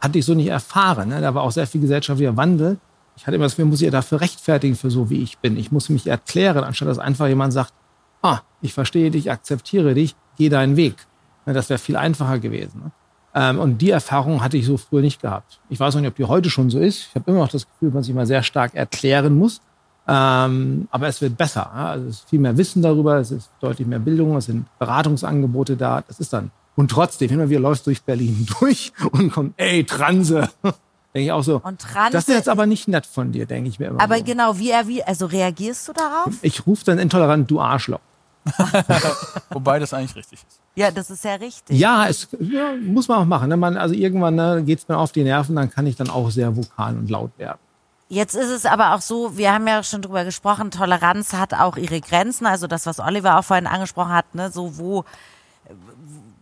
hatte 0.00 0.18
ich 0.18 0.24
so 0.24 0.34
nicht 0.34 0.48
erfahren. 0.48 1.10
Ne? 1.10 1.20
Da 1.20 1.34
war 1.34 1.42
auch 1.42 1.52
sehr 1.52 1.66
viel 1.66 1.80
gesellschaftlicher 1.80 2.36
Wandel. 2.36 2.78
Ich 3.16 3.26
hatte 3.26 3.36
immer 3.36 3.44
das 3.44 3.52
Gefühl, 3.52 3.66
muss 3.66 3.80
ich 3.80 3.86
ja 3.86 3.90
dafür 3.90 4.20
rechtfertigen 4.20 4.74
für 4.74 4.90
so, 4.90 5.08
wie 5.08 5.22
ich 5.22 5.38
bin. 5.38 5.56
Ich 5.56 5.70
muss 5.70 5.88
mich 5.88 6.06
erklären, 6.06 6.64
anstatt 6.64 6.88
dass 6.88 6.98
einfach 6.98 7.28
jemand 7.28 7.52
sagt, 7.52 7.72
ah, 8.22 8.40
ich 8.60 8.74
verstehe 8.74 9.10
dich, 9.10 9.30
akzeptiere 9.30 9.94
dich, 9.94 10.16
geh 10.36 10.48
deinen 10.48 10.76
Weg. 10.76 10.96
Ne? 11.46 11.52
Das 11.52 11.70
wäre 11.70 11.78
viel 11.78 11.96
einfacher 11.96 12.40
gewesen. 12.40 12.82
Ne? 12.84 12.90
Ähm, 13.34 13.58
und 13.58 13.78
die 13.78 13.90
Erfahrung 13.90 14.42
hatte 14.42 14.56
ich 14.56 14.66
so 14.66 14.76
früher 14.76 15.02
nicht 15.02 15.22
gehabt. 15.22 15.60
Ich 15.68 15.78
weiß 15.78 15.94
auch 15.94 16.00
nicht, 16.00 16.08
ob 16.08 16.16
die 16.16 16.24
heute 16.24 16.50
schon 16.50 16.70
so 16.70 16.78
ist. 16.80 17.08
Ich 17.10 17.14
habe 17.14 17.30
immer 17.30 17.40
noch 17.40 17.50
das 17.50 17.66
Gefühl, 17.66 17.88
dass 17.88 17.94
man 17.94 18.02
sich 18.02 18.14
mal 18.14 18.26
sehr 18.26 18.42
stark 18.42 18.74
erklären 18.74 19.36
muss. 19.36 19.60
Ähm, 20.08 20.88
aber 20.90 21.08
es 21.08 21.20
wird 21.20 21.36
besser. 21.36 21.70
Ja? 21.74 21.86
Also 21.90 22.08
es 22.08 22.16
ist 22.16 22.30
viel 22.30 22.38
mehr 22.38 22.56
Wissen 22.56 22.82
darüber, 22.82 23.16
es 23.16 23.30
ist 23.30 23.50
deutlich 23.60 23.86
mehr 23.86 23.98
Bildung, 23.98 24.36
es 24.36 24.46
sind 24.46 24.66
Beratungsangebote 24.78 25.76
da. 25.76 26.02
Das 26.06 26.20
ist 26.20 26.32
dann. 26.32 26.50
Und 26.76 26.90
trotzdem, 26.90 27.30
immer 27.30 27.48
wieder 27.48 27.60
läufst 27.60 27.86
durch 27.86 28.02
Berlin 28.02 28.46
durch 28.60 28.92
und 29.12 29.32
kommt, 29.32 29.54
ey, 29.56 29.84
Transe. 29.84 30.48
denke 30.62 31.26
ich 31.26 31.32
auch 31.32 31.42
so. 31.42 31.60
Und 31.64 31.80
Transe, 31.80 32.12
das 32.12 32.28
ist 32.28 32.34
jetzt 32.34 32.48
aber 32.48 32.66
nicht 32.66 32.88
nett 32.88 33.06
von 33.06 33.32
dir, 33.32 33.46
denke 33.46 33.68
ich 33.68 33.78
mir 33.78 33.86
immer. 33.86 34.00
Aber 34.00 34.18
so. 34.18 34.24
genau, 34.24 34.58
wie, 34.58 34.72
wie, 34.86 35.02
also 35.02 35.26
reagierst 35.26 35.88
du 35.88 35.92
darauf? 35.92 36.34
Ich 36.42 36.66
rufe 36.66 36.84
dann 36.84 36.98
intolerant, 36.98 37.50
du 37.50 37.60
Arschloch. 37.60 38.00
Wobei 39.50 39.78
das 39.78 39.92
eigentlich 39.92 40.14
richtig 40.14 40.44
ist. 40.46 40.60
Ja, 40.76 40.90
das 40.90 41.10
ist 41.10 41.24
ja 41.24 41.34
richtig. 41.34 41.78
Ja, 41.78 42.06
es 42.06 42.28
ja, 42.38 42.74
muss 42.80 43.08
man 43.08 43.18
auch 43.18 43.24
machen. 43.24 43.48
Ne? 43.48 43.56
Man, 43.56 43.76
also 43.76 43.94
irgendwann 43.94 44.36
ne, 44.36 44.62
geht 44.64 44.78
es 44.80 44.88
mir 44.88 44.98
auf 44.98 45.10
die 45.10 45.24
Nerven, 45.24 45.56
dann 45.56 45.70
kann 45.70 45.86
ich 45.86 45.96
dann 45.96 46.10
auch 46.10 46.30
sehr 46.30 46.56
vokal 46.56 46.96
und 46.96 47.10
laut 47.10 47.32
werden. 47.38 47.58
Jetzt 48.08 48.36
ist 48.36 48.50
es 48.50 48.66
aber 48.66 48.94
auch 48.94 49.00
so, 49.00 49.36
wir 49.36 49.52
haben 49.52 49.66
ja 49.66 49.82
schon 49.82 50.00
drüber 50.00 50.24
gesprochen, 50.24 50.70
Toleranz 50.70 51.32
hat 51.32 51.54
auch 51.54 51.76
ihre 51.76 52.00
Grenzen, 52.00 52.46
also 52.46 52.68
das, 52.68 52.86
was 52.86 53.00
Oliver 53.00 53.38
auch 53.38 53.44
vorhin 53.44 53.66
angesprochen 53.66 54.12
hat, 54.12 54.32
ne, 54.36 54.50
so 54.52 54.78
wo, 54.78 55.04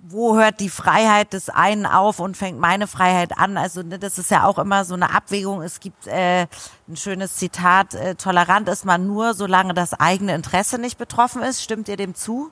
wo 0.02 0.36
hört 0.36 0.60
die 0.60 0.68
Freiheit 0.68 1.32
des 1.32 1.48
einen 1.48 1.86
auf 1.86 2.20
und 2.20 2.36
fängt 2.36 2.58
meine 2.60 2.86
Freiheit 2.86 3.38
an? 3.38 3.56
Also 3.56 3.82
ne, 3.82 3.98
das 3.98 4.18
ist 4.18 4.30
ja 4.30 4.44
auch 4.44 4.58
immer 4.58 4.84
so 4.84 4.92
eine 4.92 5.14
Abwägung. 5.14 5.62
Es 5.62 5.80
gibt 5.80 6.06
äh, 6.06 6.46
ein 6.86 6.96
schönes 6.96 7.36
Zitat, 7.36 7.94
äh, 7.94 8.14
tolerant 8.14 8.68
ist 8.68 8.84
man 8.84 9.06
nur, 9.06 9.32
solange 9.32 9.72
das 9.72 9.94
eigene 9.94 10.34
Interesse 10.34 10.78
nicht 10.78 10.98
betroffen 10.98 11.42
ist. 11.42 11.62
Stimmt 11.62 11.88
ihr 11.88 11.96
dem 11.96 12.14
zu? 12.14 12.50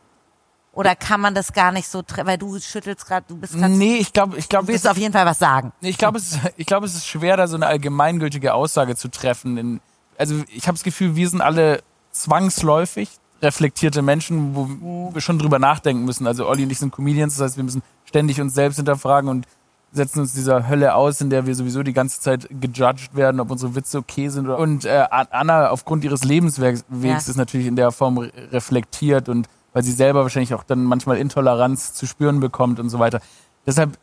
Oder 0.74 0.96
kann 0.96 1.20
man 1.20 1.34
das 1.34 1.52
gar 1.52 1.70
nicht 1.70 1.86
so, 1.86 2.02
weil 2.24 2.38
du 2.38 2.58
schüttelst 2.58 3.06
gerade, 3.06 3.26
du 3.28 3.36
bist 3.36 3.52
gerade. 3.52 3.72
Nee, 3.72 3.96
ich 3.96 4.12
glaube, 4.12 4.38
ich 4.38 4.48
glaube. 4.48 4.66
Du 4.66 4.72
willst 4.72 4.88
auf 4.88 4.96
jeden 4.96 5.12
Fall 5.12 5.26
was 5.26 5.38
sagen. 5.38 5.72
Nee, 5.82 5.90
ich 5.90 5.98
glaube, 5.98 6.16
es, 6.16 6.32
ist, 6.32 6.40
ich 6.56 6.66
glaube, 6.66 6.86
es 6.86 6.94
ist 6.94 7.06
schwer, 7.06 7.36
da 7.36 7.46
so 7.46 7.56
eine 7.56 7.66
allgemeingültige 7.66 8.54
Aussage 8.54 8.96
zu 8.96 9.08
treffen. 9.08 9.58
In, 9.58 9.80
also 10.16 10.42
ich 10.48 10.66
habe 10.66 10.76
das 10.76 10.82
Gefühl, 10.82 11.14
wir 11.14 11.28
sind 11.28 11.42
alle 11.42 11.82
zwangsläufig 12.10 13.10
reflektierte 13.42 14.02
Menschen, 14.02 14.54
wo 14.54 15.12
wir 15.12 15.20
schon 15.20 15.38
drüber 15.38 15.58
nachdenken 15.58 16.04
müssen. 16.04 16.26
Also 16.26 16.48
Olli 16.48 16.62
und 16.62 16.70
ich 16.70 16.78
sind 16.78 16.92
Comedians, 16.92 17.36
das 17.36 17.44
heißt, 17.44 17.56
wir 17.56 17.64
müssen 17.64 17.82
ständig 18.04 18.40
uns 18.40 18.54
selbst 18.54 18.76
hinterfragen 18.76 19.28
und 19.28 19.46
setzen 19.90 20.20
uns 20.20 20.32
dieser 20.32 20.68
Hölle 20.68 20.94
aus, 20.94 21.20
in 21.20 21.28
der 21.28 21.44
wir 21.44 21.54
sowieso 21.54 21.82
die 21.82 21.92
ganze 21.92 22.20
Zeit 22.20 22.48
gejudged 22.50 23.14
werden, 23.14 23.40
ob 23.40 23.50
unsere 23.50 23.74
Witze 23.74 23.98
okay 23.98 24.28
sind. 24.28 24.48
Und 24.48 24.84
äh, 24.86 25.04
Anna 25.10 25.68
aufgrund 25.68 26.04
ihres 26.04 26.24
Lebenswegs 26.24 26.84
ja. 27.02 27.16
ist 27.16 27.36
natürlich 27.36 27.66
in 27.66 27.76
der 27.76 27.90
Form 27.90 28.18
reflektiert 28.18 29.28
und 29.28 29.48
weil 29.72 29.82
sie 29.82 29.92
selber 29.92 30.22
wahrscheinlich 30.22 30.54
auch 30.54 30.64
dann 30.64 30.84
manchmal 30.84 31.18
Intoleranz 31.18 31.94
zu 31.94 32.06
spüren 32.06 32.40
bekommt 32.40 32.80
und 32.80 32.88
so 32.90 32.98
weiter. 32.98 33.20
Deshalb 33.66 33.98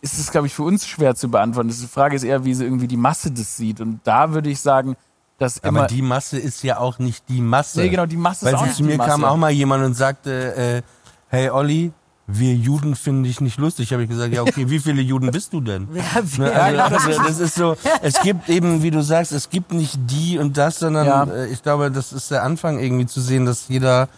ist 0.00 0.18
es, 0.18 0.30
glaube 0.30 0.46
ich, 0.46 0.54
für 0.54 0.62
uns 0.62 0.86
schwer 0.86 1.14
zu 1.14 1.30
beantworten. 1.30 1.68
Die 1.68 1.86
Frage 1.86 2.14
ist 2.16 2.24
eher, 2.24 2.44
wie 2.44 2.54
sie 2.54 2.64
irgendwie 2.64 2.88
die 2.88 2.96
Masse 2.96 3.30
das 3.30 3.56
sieht. 3.56 3.80
Und 3.80 4.00
da 4.04 4.32
würde 4.32 4.50
ich 4.50 4.60
sagen, 4.60 4.96
dass 5.38 5.56
immer. 5.58 5.80
Aber 5.80 5.88
die 5.88 6.02
Masse 6.02 6.38
ist 6.38 6.62
ja 6.62 6.78
auch 6.78 6.98
nicht 6.98 7.28
die 7.28 7.40
Masse. 7.40 7.80
Nee, 7.80 7.88
genau, 7.88 8.06
die 8.06 8.16
Masse 8.16 8.46
Weil 8.46 8.54
ist 8.54 8.60
auch 8.60 8.66
nicht 8.66 8.76
zu 8.76 8.84
mir 8.84 8.98
kam 8.98 9.24
auch 9.24 9.36
mal 9.36 9.50
jemand 9.50 9.84
und 9.84 9.94
sagte, 9.94 10.54
äh, 10.54 10.82
hey 11.28 11.50
Olli, 11.50 11.92
wir 12.26 12.54
Juden 12.54 12.96
finden 12.96 13.24
dich 13.24 13.40
nicht 13.40 13.58
lustig. 13.58 13.92
Habe 13.92 14.04
ich 14.04 14.08
gesagt, 14.08 14.32
ja 14.32 14.42
okay, 14.42 14.68
wie 14.68 14.78
viele 14.78 15.02
Juden 15.02 15.30
bist 15.30 15.52
du 15.52 15.60
denn? 15.60 15.88
Ja, 15.94 16.22
ne, 16.38 16.52
also, 16.52 16.96
also, 16.96 17.22
das 17.22 17.38
ist 17.38 17.54
so, 17.54 17.76
es 18.02 18.20
gibt 18.20 18.48
eben, 18.48 18.82
wie 18.82 18.90
du 18.90 19.02
sagst, 19.02 19.32
es 19.32 19.50
gibt 19.50 19.72
nicht 19.72 19.98
die 20.10 20.38
und 20.38 20.56
das, 20.56 20.78
sondern 20.78 21.06
ja. 21.06 21.24
äh, 21.24 21.46
ich 21.48 21.62
glaube, 21.62 21.90
das 21.90 22.12
ist 22.12 22.30
der 22.30 22.42
Anfang 22.42 22.78
irgendwie 22.78 23.06
zu 23.06 23.20
sehen, 23.20 23.44
dass 23.46 23.68
jeder 23.68 24.08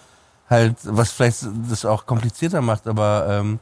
halt, 0.49 0.77
was 0.85 1.13
vielleicht 1.13 1.47
das 1.69 1.85
auch 1.85 2.07
komplizierter 2.07 2.61
macht, 2.61 2.87
aber 2.87 3.27
ähm, 3.29 3.59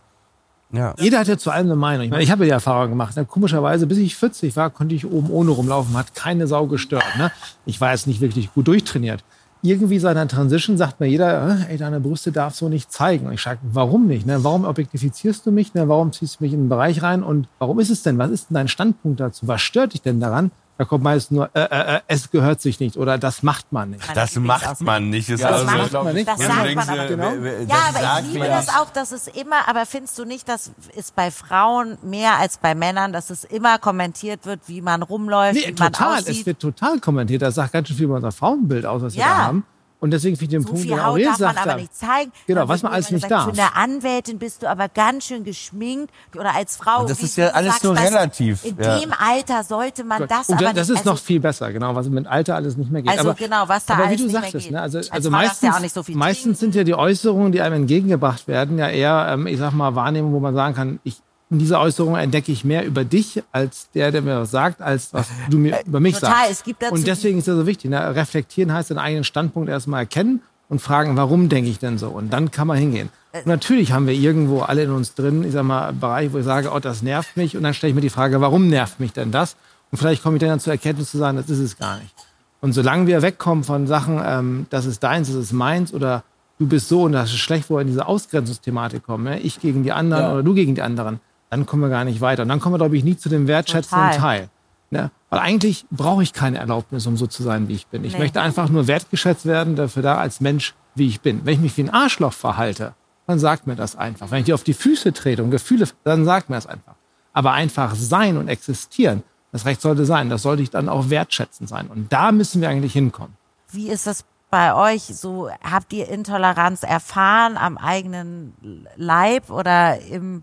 ja. 0.73 0.95
Jeder 0.99 1.21
hat 1.21 1.29
ja 1.29 1.39
zu 1.39 1.51
allem 1.51 1.67
eine 1.67 1.77
Meinung. 1.77 2.05
Ich 2.07 2.11
meine, 2.11 2.23
ich 2.23 2.31
habe 2.31 2.45
ja 2.45 2.47
die 2.47 2.53
Erfahrung 2.53 2.91
gemacht. 2.91 3.17
Ne? 3.17 3.25
Komischerweise, 3.25 3.87
bis 3.87 3.99
ich 3.99 4.17
40 4.17 4.57
war, 4.57 4.71
konnte 4.71 4.95
ich 4.95 5.07
oben 5.07 5.31
ohne 5.31 5.51
rumlaufen, 5.53 5.97
hat 5.97 6.15
keine 6.15 6.47
Sau 6.47 6.67
gestört. 6.67 7.05
Ne? 7.17 7.31
Ich 7.65 7.81
war 7.81 7.93
jetzt 7.93 8.07
nicht 8.07 8.21
wirklich 8.21 8.53
gut 8.53 8.67
durchtrainiert. 8.67 9.23
Irgendwie 9.63 9.99
seit 9.99 10.17
einer 10.17 10.29
Transition 10.29 10.77
sagt 10.77 11.01
mir 11.01 11.07
jeder, 11.07 11.69
ey, 11.71 11.79
deine 11.79 12.01
Brüste 12.01 12.33
darfst 12.33 12.61
du 12.61 12.69
nicht 12.69 12.93
zeigen. 12.93 13.27
Und 13.27 13.33
ich 13.35 13.41
sage, 13.41 13.61
warum 13.63 14.09
nicht? 14.09 14.27
Ne? 14.27 14.43
Warum 14.43 14.65
objektifizierst 14.65 15.47
du 15.47 15.53
mich? 15.53 15.75
Ne? 15.75 15.89
Warum 15.89 16.13
ziehst 16.13 16.41
du 16.41 16.45
mich 16.45 16.53
in 16.53 16.65
den 16.65 16.69
Bereich 16.69 17.03
rein? 17.03 17.23
Und 17.23 17.49
warum 17.61 17.79
ist 17.79 17.91
es 17.91 18.03
denn? 18.03 18.19
Was 18.19 18.31
ist 18.31 18.51
denn 18.51 18.57
dein 18.57 18.69
Standpunkt 18.69 19.21
dazu? 19.21 19.47
Was 19.47 19.63
stört 19.63 19.95
dich 19.95 20.03
denn 20.03 20.21
daran, 20.21 20.51
Da 20.77 20.85
kommt 20.85 21.05
meist 21.05 21.31
nur, 21.31 21.51
äh, 21.55 21.61
äh, 21.61 21.97
äh, 21.97 22.01
es 22.09 22.33
gehört 22.33 22.61
sich 22.61 22.81
nicht 22.81 22.97
oder 22.97 23.17
das 23.17 23.45
macht 23.45 23.71
man 23.73 23.91
nicht. 23.91 24.05
Meine 24.09 24.15
Das 24.21 24.35
macht 24.35 24.81
man 24.81 25.09
nicht. 25.09 25.29
Ist 25.29 25.39
Ja, 25.41 25.51
also, 25.51 25.65
das 25.65 25.73
also, 25.73 25.79
macht 25.83 25.91
glaub 25.91 26.05
man 26.05 26.17
ich- 26.17 26.27
nicht. 26.27 26.29
Das 26.29 26.41
Ja, 26.41 26.47
sagt 26.49 26.75
man 26.75 26.89
aber. 26.89 27.05
äh, 27.05 27.09
Genau. 27.09 27.31
Ja, 27.33 27.67
das 27.93 28.03
aber 28.05 28.21
ich 28.21 28.27
liebe 28.27 28.39
mir 28.41 28.49
das 28.49 28.67
das. 28.67 28.75
auch, 28.77 28.91
dass 28.91 29.13
es 29.13 29.29
immer, 29.29 29.69
aber 29.69 29.87
findest 29.87 30.19
du 30.19 30.25
nicht, 30.25 30.49
das 30.49 30.73
ist 30.97 31.15
bei 31.15 31.31
Frauen 31.31 31.97
mehr 32.03 32.39
als 32.41 32.57
bei 32.57 32.75
Männern, 32.75 33.13
dass 33.13 33.31
es 33.31 33.45
immer 33.45 33.79
kommentiert 33.79 34.47
wird, 34.47 34.63
wie 34.67 34.81
man 34.81 35.03
rumläuft, 35.03 35.55
Nee, 35.55 35.69
wie 35.69 35.81
man 35.81 35.93
total. 35.93 36.19
Es 36.19 36.29
aussieht? 36.29 36.47
wird 36.47 36.59
total 36.59 36.99
kommentiert. 36.99 37.43
Das 37.43 37.55
sagt 37.55 37.73
ganz 37.73 37.87
schön 37.87 37.97
viel 37.97 38.07
über 38.07 38.17
unser 38.17 38.33
Frauenbild 38.33 38.85
aus, 38.85 39.01
was 39.03 39.15
wir 39.15 39.21
Ja. 39.23 39.29
da 39.29 39.37
haben. 39.45 39.65
Und 40.05 40.11
deswegen 40.11 40.37
finde 40.37 40.57
ich 40.57 40.61
den 40.61 40.63
So 40.65 40.69
Punkt, 40.69 40.83
viel 40.83 40.91
den 40.91 41.03
Haut 41.03 41.13
Aurel 41.13 41.25
darf 41.25 41.41
man 41.41 41.57
aber 41.57 41.77
nicht 41.77 41.97
zeigen. 41.97 42.31
Genau, 42.47 42.69
was 42.69 42.83
man 42.83 42.93
alles 42.93 43.11
nicht 43.11 43.31
darf. 43.31 43.45
Für 43.45 43.53
eine 43.53 43.75
Anwältin 43.75 44.39
bist 44.39 44.63
du 44.63 44.69
aber 44.69 44.91
ganz 44.91 45.25
schön 45.25 45.45
geschminkt 45.45 46.13
oder 46.37 46.55
als 46.55 46.77
Frau. 46.77 47.01
Und 47.01 47.09
das 47.09 47.23
ist 47.23 47.39
ja 47.39 47.49
alles 47.53 47.73
sagst, 47.73 47.85
nur 47.85 47.97
relativ, 47.97 48.67
In 48.67 48.77
ja. 48.77 48.99
dem 48.99 49.15
Alter 49.19 49.65
sollte 49.65 50.05
man 50.05 50.29
das 50.29 50.51
und 50.51 50.57
aber 50.57 50.75
das 50.75 50.91
nicht. 50.91 50.99
ist 50.99 51.07
noch 51.07 51.13
also, 51.13 51.25
viel 51.25 51.41
besser, 51.41 51.73
genau, 51.73 51.95
was 51.95 52.11
mit 52.11 52.27
Alter 52.27 52.55
alles 52.55 52.77
nicht 52.77 52.91
mehr 52.91 53.01
geht. 53.01 53.13
Also 53.13 53.31
aber, 53.31 53.39
genau, 53.39 53.67
was 53.67 53.87
da 53.87 53.95
aber 53.95 54.05
alles 54.05 54.13
wie 54.13 54.17
du 54.19 54.25
nicht 54.25 54.33
mehr 54.35 54.43
sagtest, 54.43 54.65
geht. 54.67 54.73
ne, 54.73 54.83
also, 54.83 54.99
Als 54.99 55.11
also 55.11 55.31
meistens, 55.31 55.61
du 55.61 55.67
ja 55.69 55.73
auch 55.73 55.81
nicht 55.81 55.95
so 55.95 56.03
viel 56.03 56.17
meistens 56.17 56.61
sind 56.61 56.75
ja 56.75 56.85
die 56.85 56.95
Äußerungen, 56.95 57.53
die 57.53 57.63
einem 57.63 57.77
entgegengebracht 57.77 58.47
werden, 58.47 58.77
ja 58.77 58.91
eher, 58.91 59.29
ähm, 59.31 59.47
ich 59.47 59.59
sag 59.59 59.73
mal, 59.73 59.95
Wahrnehmungen, 59.95 60.35
wo 60.35 60.41
man 60.41 60.55
sagen 60.55 60.75
kann, 60.75 61.01
ich, 61.05 61.17
in 61.55 61.61
dieser 61.61 61.81
Äußerung 61.81 62.17
entdecke 62.17 62.51
ich 62.53 62.65
mehr 62.65 62.85
über 62.85 63.05
dich 63.05 63.43
als 63.53 63.89
der, 63.95 64.11
der 64.11 64.23
mir 64.23 64.41
was 64.41 64.51
sagt, 64.51 64.83
als 64.83 65.15
was 65.15 65.29
du 65.49 65.59
mir 65.59 65.79
über 65.87 66.01
mich 66.01 66.17
total, 66.17 66.31
sagst. 66.33 66.51
es 66.51 66.63
gibt 66.65 66.83
dazu 66.83 66.95
und 66.95 67.07
deswegen 67.07 67.39
ist 67.39 67.49
das 67.49 67.57
so 67.57 67.67
wichtig. 67.67 67.91
Ne? 67.91 68.15
Reflektieren 68.15 68.73
heißt 68.73 68.91
den 68.91 68.99
eigenen 68.99 69.25
Standpunkt 69.25 69.69
erstmal 69.69 70.01
erkennen 70.01 70.43
und 70.69 70.81
fragen, 70.81 71.17
warum 71.17 71.49
denke 71.49 71.71
ich 71.71 71.79
denn 71.79 71.97
so? 71.97 72.09
Und 72.09 72.33
dann 72.33 72.51
kann 72.51 72.67
man 72.67 72.77
hingehen. 72.77 73.09
Äh. 73.33 73.39
Und 73.39 73.47
natürlich 73.47 73.93
haben 73.93 74.07
wir 74.07 74.15
irgendwo 74.15 74.61
alle 74.61 74.83
in 74.83 74.91
uns 74.91 75.15
drin, 75.15 75.45
ich 75.45 75.53
sag 75.53 75.63
mal, 75.63 75.93
Bereich, 75.93 76.33
wo 76.33 76.39
ich 76.39 76.45
sage, 76.45 76.71
oh, 76.75 76.81
das 76.81 77.03
nervt 77.03 77.37
mich. 77.37 77.57
Und 77.57 77.63
dann 77.63 77.73
stelle 77.73 77.91
ich 77.91 77.95
mir 77.95 78.01
die 78.01 78.11
Frage, 78.11 78.41
warum 78.41 78.69
nervt 78.69 78.99
mich 78.99 79.13
denn 79.13 79.31
das? 79.31 79.57
Und 79.93 79.99
vielleicht 79.99 80.23
komme 80.23 80.37
ich 80.37 80.43
dann 80.43 80.59
zur 80.59 80.73
Erkenntnis 80.73 81.11
zu 81.13 81.19
sagen, 81.19 81.37
das 81.37 81.49
ist 81.49 81.61
es 81.61 81.79
gar 81.79 81.99
nicht. 81.99 82.13
Und 82.61 82.73
solange 82.73 83.07
wir 83.07 83.23
wegkommen 83.23 83.63
von 83.63 83.87
Sachen, 83.87 84.21
ähm, 84.25 84.67
das 84.71 84.87
ist 84.87 85.03
deins, 85.05 85.29
das 85.29 85.37
ist 85.37 85.53
meins 85.53 85.93
oder 85.95 86.25
du 86.59 86.67
bist 86.67 86.89
so 86.89 87.03
und 87.03 87.13
das 87.13 87.31
ist 87.31 87.39
schlecht, 87.39 87.69
wo 87.69 87.77
wir 87.77 87.83
in 87.83 87.89
diese 87.89 88.07
Ausgrenzungsthematik 88.07 89.05
kommen, 89.05 89.25
ne? 89.25 89.41
ich 89.41 89.61
gegen 89.61 89.83
die 89.83 89.93
anderen 89.93 90.23
Ja. 90.23 90.33
oder 90.33 90.43
du 90.43 90.55
gegen 90.55 90.75
die 90.75 90.83
anderen, 90.83 91.21
dann 91.55 91.67
kommen 91.67 91.83
wir 91.83 91.89
gar 91.89 92.05
nicht 92.05 92.21
weiter. 92.21 92.43
Und 92.43 92.49
dann 92.49 92.61
kommen 92.61 92.75
wir, 92.75 92.79
glaube 92.79 92.97
ich, 92.97 93.05
nie 93.05 93.17
zu 93.17 93.29
dem 93.29 93.47
wertschätzenden 93.47 94.11
Total. 94.11 94.21
Teil. 94.21 94.49
Ne? 94.91 95.11
Weil 95.31 95.41
eigentlich 95.41 95.87
brauche 95.91 96.23
ich 96.23 96.33
keine 96.33 96.59
Erlaubnis, 96.59 97.07
um 97.07 97.17
so 97.17 97.27
zu 97.27 97.43
sein, 97.43 97.69
wie 97.69 97.75
ich 97.75 97.87
bin. 97.87 98.05
Ich 98.05 98.15
Nee. 98.15 98.19
möchte 98.19 98.41
einfach 98.43 98.69
nur 98.69 98.87
wertgeschätzt 98.87 99.47
werden, 99.47 99.77
dafür 99.77 100.03
da 100.03 100.17
als 100.19 100.41
Mensch, 100.41 100.75
wie 100.95 101.07
ich 101.09 101.21
bin. 101.21 101.45
Wenn 101.45 101.55
ich 101.55 101.61
mich 101.61 101.77
wie 101.77 101.83
ein 101.85 101.91
Arschloch 101.91 102.33
verhalte, 102.33 102.95
dann 103.27 103.39
sagt 103.39 103.67
mir 103.67 103.77
das 103.77 103.97
einfach. 103.97 104.31
Wenn 104.31 104.41
ich 104.41 104.45
dir 104.47 104.55
auf 104.55 104.65
die 104.65 104.75
Füße 104.75 105.13
trete 105.13 105.43
und 105.43 105.51
Gefühle, 105.51 105.89
dann 106.05 106.25
sagt 106.25 106.51
mir 106.51 106.57
das 106.57 106.67
einfach. 106.67 106.95
Aber 107.33 107.53
einfach 107.53 107.95
sein 107.95 108.37
und 108.37 108.49
existieren, 108.49 109.23
das 109.53 109.65
Recht 109.65 109.81
sollte 109.81 110.05
sein. 110.05 110.29
Das 110.31 110.43
sollte 110.43 110.63
ich 110.63 110.71
dann 110.71 110.89
auch 110.89 111.09
wertschätzend 111.11 111.69
sein. 111.69 111.87
Und 111.89 112.13
da 112.13 112.33
müssen 112.33 112.61
wir 112.61 112.69
eigentlich 112.69 112.93
hinkommen. 112.93 113.37
Wie 113.71 113.89
ist 113.89 114.07
das 114.07 114.25
bei 114.51 114.75
euch 114.75 115.03
so? 115.03 115.49
Habt 115.63 115.93
ihr 115.93 116.09
Intoleranz 116.09 116.83
erfahren 116.83 117.57
am 117.57 117.79
eigenen 117.79 118.53
Leib 118.97 119.51
oder 119.51 120.01
im. 120.01 120.43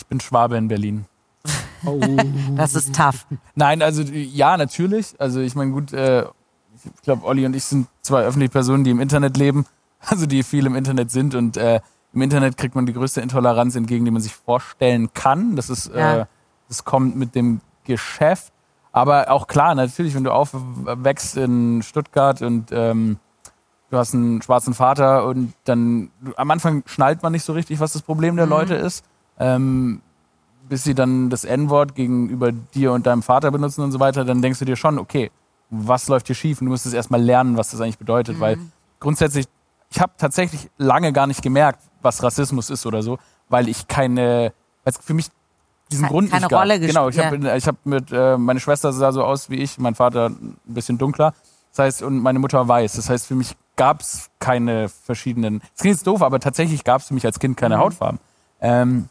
Ich 0.00 0.06
bin 0.06 0.18
Schwabe 0.20 0.56
in 0.56 0.68
Berlin. 0.68 1.04
Das 2.56 2.74
ist 2.74 2.94
tough. 2.94 3.26
Nein, 3.54 3.82
also 3.82 4.02
ja, 4.02 4.56
natürlich. 4.56 5.14
Also 5.18 5.40
ich 5.40 5.54
meine, 5.54 5.70
gut, 5.72 5.92
äh, 5.92 6.22
ich 6.74 7.02
glaube, 7.02 7.24
Olli 7.24 7.46
und 7.46 7.54
ich 7.56 7.64
sind 7.64 7.86
zwei 8.02 8.22
öffentliche 8.22 8.50
Personen, 8.52 8.84
die 8.84 8.90
im 8.90 9.00
Internet 9.00 9.36
leben, 9.36 9.66
also 10.06 10.26
die 10.26 10.42
viel 10.42 10.66
im 10.66 10.74
Internet 10.74 11.10
sind 11.10 11.34
und 11.34 11.56
äh, 11.56 11.80
im 12.12 12.22
Internet 12.22 12.56
kriegt 12.56 12.74
man 12.74 12.86
die 12.86 12.92
größte 12.92 13.20
Intoleranz 13.20 13.76
entgegen, 13.76 14.04
die 14.04 14.10
man 14.10 14.20
sich 14.22 14.34
vorstellen 14.34 15.12
kann. 15.14 15.56
Das 15.56 15.70
ist, 15.70 15.90
Ja. 15.94 16.18
äh, 16.22 16.26
das 16.68 16.84
kommt 16.84 17.16
mit 17.16 17.34
dem 17.34 17.60
Geschäft. 17.84 18.52
Aber 18.92 19.30
auch 19.30 19.46
klar, 19.46 19.74
natürlich, 19.74 20.14
wenn 20.14 20.24
du 20.24 20.32
aufwächst 20.32 21.36
in 21.36 21.82
Stuttgart 21.82 22.42
und 22.42 22.70
ähm, 22.72 23.18
du 23.90 23.96
hast 23.96 24.14
einen 24.14 24.42
schwarzen 24.42 24.74
Vater 24.74 25.24
und 25.26 25.52
dann 25.64 26.10
am 26.36 26.50
Anfang 26.50 26.82
schnallt 26.86 27.22
man 27.22 27.32
nicht 27.32 27.44
so 27.44 27.52
richtig, 27.52 27.78
was 27.78 27.92
das 27.92 28.02
Problem 28.02 28.36
der 28.36 28.46
Leute 28.46 28.74
ist. 28.74 29.04
Ähm, 29.40 30.02
bis 30.68 30.84
sie 30.84 30.94
dann 30.94 31.30
das 31.30 31.44
N-Wort 31.44 31.96
gegenüber 31.96 32.52
dir 32.52 32.92
und 32.92 33.06
deinem 33.06 33.22
Vater 33.22 33.50
benutzen 33.50 33.82
und 33.82 33.90
so 33.90 33.98
weiter, 33.98 34.24
dann 34.24 34.40
denkst 34.40 34.60
du 34.60 34.64
dir 34.64 34.76
schon, 34.76 34.98
okay, 35.00 35.32
was 35.70 36.06
läuft 36.08 36.26
hier 36.28 36.36
schief? 36.36 36.60
Und 36.60 36.66
du 36.66 36.70
musst 36.70 36.86
es 36.86 36.92
erstmal 36.92 37.20
lernen, 37.20 37.56
was 37.56 37.70
das 37.70 37.80
eigentlich 37.80 37.98
bedeutet, 37.98 38.38
weil 38.38 38.58
grundsätzlich, 39.00 39.46
ich 39.90 40.00
habe 40.00 40.12
tatsächlich 40.16 40.70
lange 40.78 41.12
gar 41.12 41.26
nicht 41.26 41.42
gemerkt, 41.42 41.82
was 42.02 42.22
Rassismus 42.22 42.70
ist 42.70 42.86
oder 42.86 43.02
so, 43.02 43.18
weil 43.48 43.68
ich 43.68 43.88
keine, 43.88 44.52
weil 44.84 44.92
es 44.92 44.98
für 44.98 45.14
mich 45.14 45.26
diesen 45.90 46.04
Ke- 46.06 46.12
Grund 46.12 46.30
keine 46.30 46.42
nicht 46.42 46.50
gab. 46.50 46.60
Rolle 46.60 46.78
Genau, 46.78 47.08
ich 47.08 47.18
habe 47.18 47.56
ich 47.56 47.66
hab 47.66 47.84
mit, 47.84 48.12
äh, 48.12 48.36
meine 48.38 48.60
Schwester 48.60 48.92
sah 48.92 49.10
so 49.10 49.24
aus 49.24 49.50
wie 49.50 49.56
ich, 49.56 49.78
mein 49.78 49.96
Vater 49.96 50.26
ein 50.30 50.56
bisschen 50.66 50.98
dunkler. 50.98 51.34
Das 51.70 51.78
heißt, 51.80 52.02
und 52.02 52.18
meine 52.18 52.38
Mutter 52.38 52.66
weiß. 52.68 52.92
Das 52.94 53.10
heißt, 53.10 53.26
für 53.26 53.34
mich 53.34 53.56
gab 53.76 54.00
es 54.00 54.28
keine 54.38 54.88
verschiedenen. 54.88 55.60
Das 55.60 55.80
klingt 55.80 55.96
jetzt 55.96 56.06
doof, 56.06 56.22
aber 56.22 56.38
tatsächlich 56.40 56.84
gab 56.84 57.00
es 57.00 57.08
für 57.08 57.14
mich 57.14 57.24
als 57.26 57.38
Kind 57.38 57.56
keine 57.56 57.78
Hautfarben. 57.78 58.18
Ähm, 58.60 59.08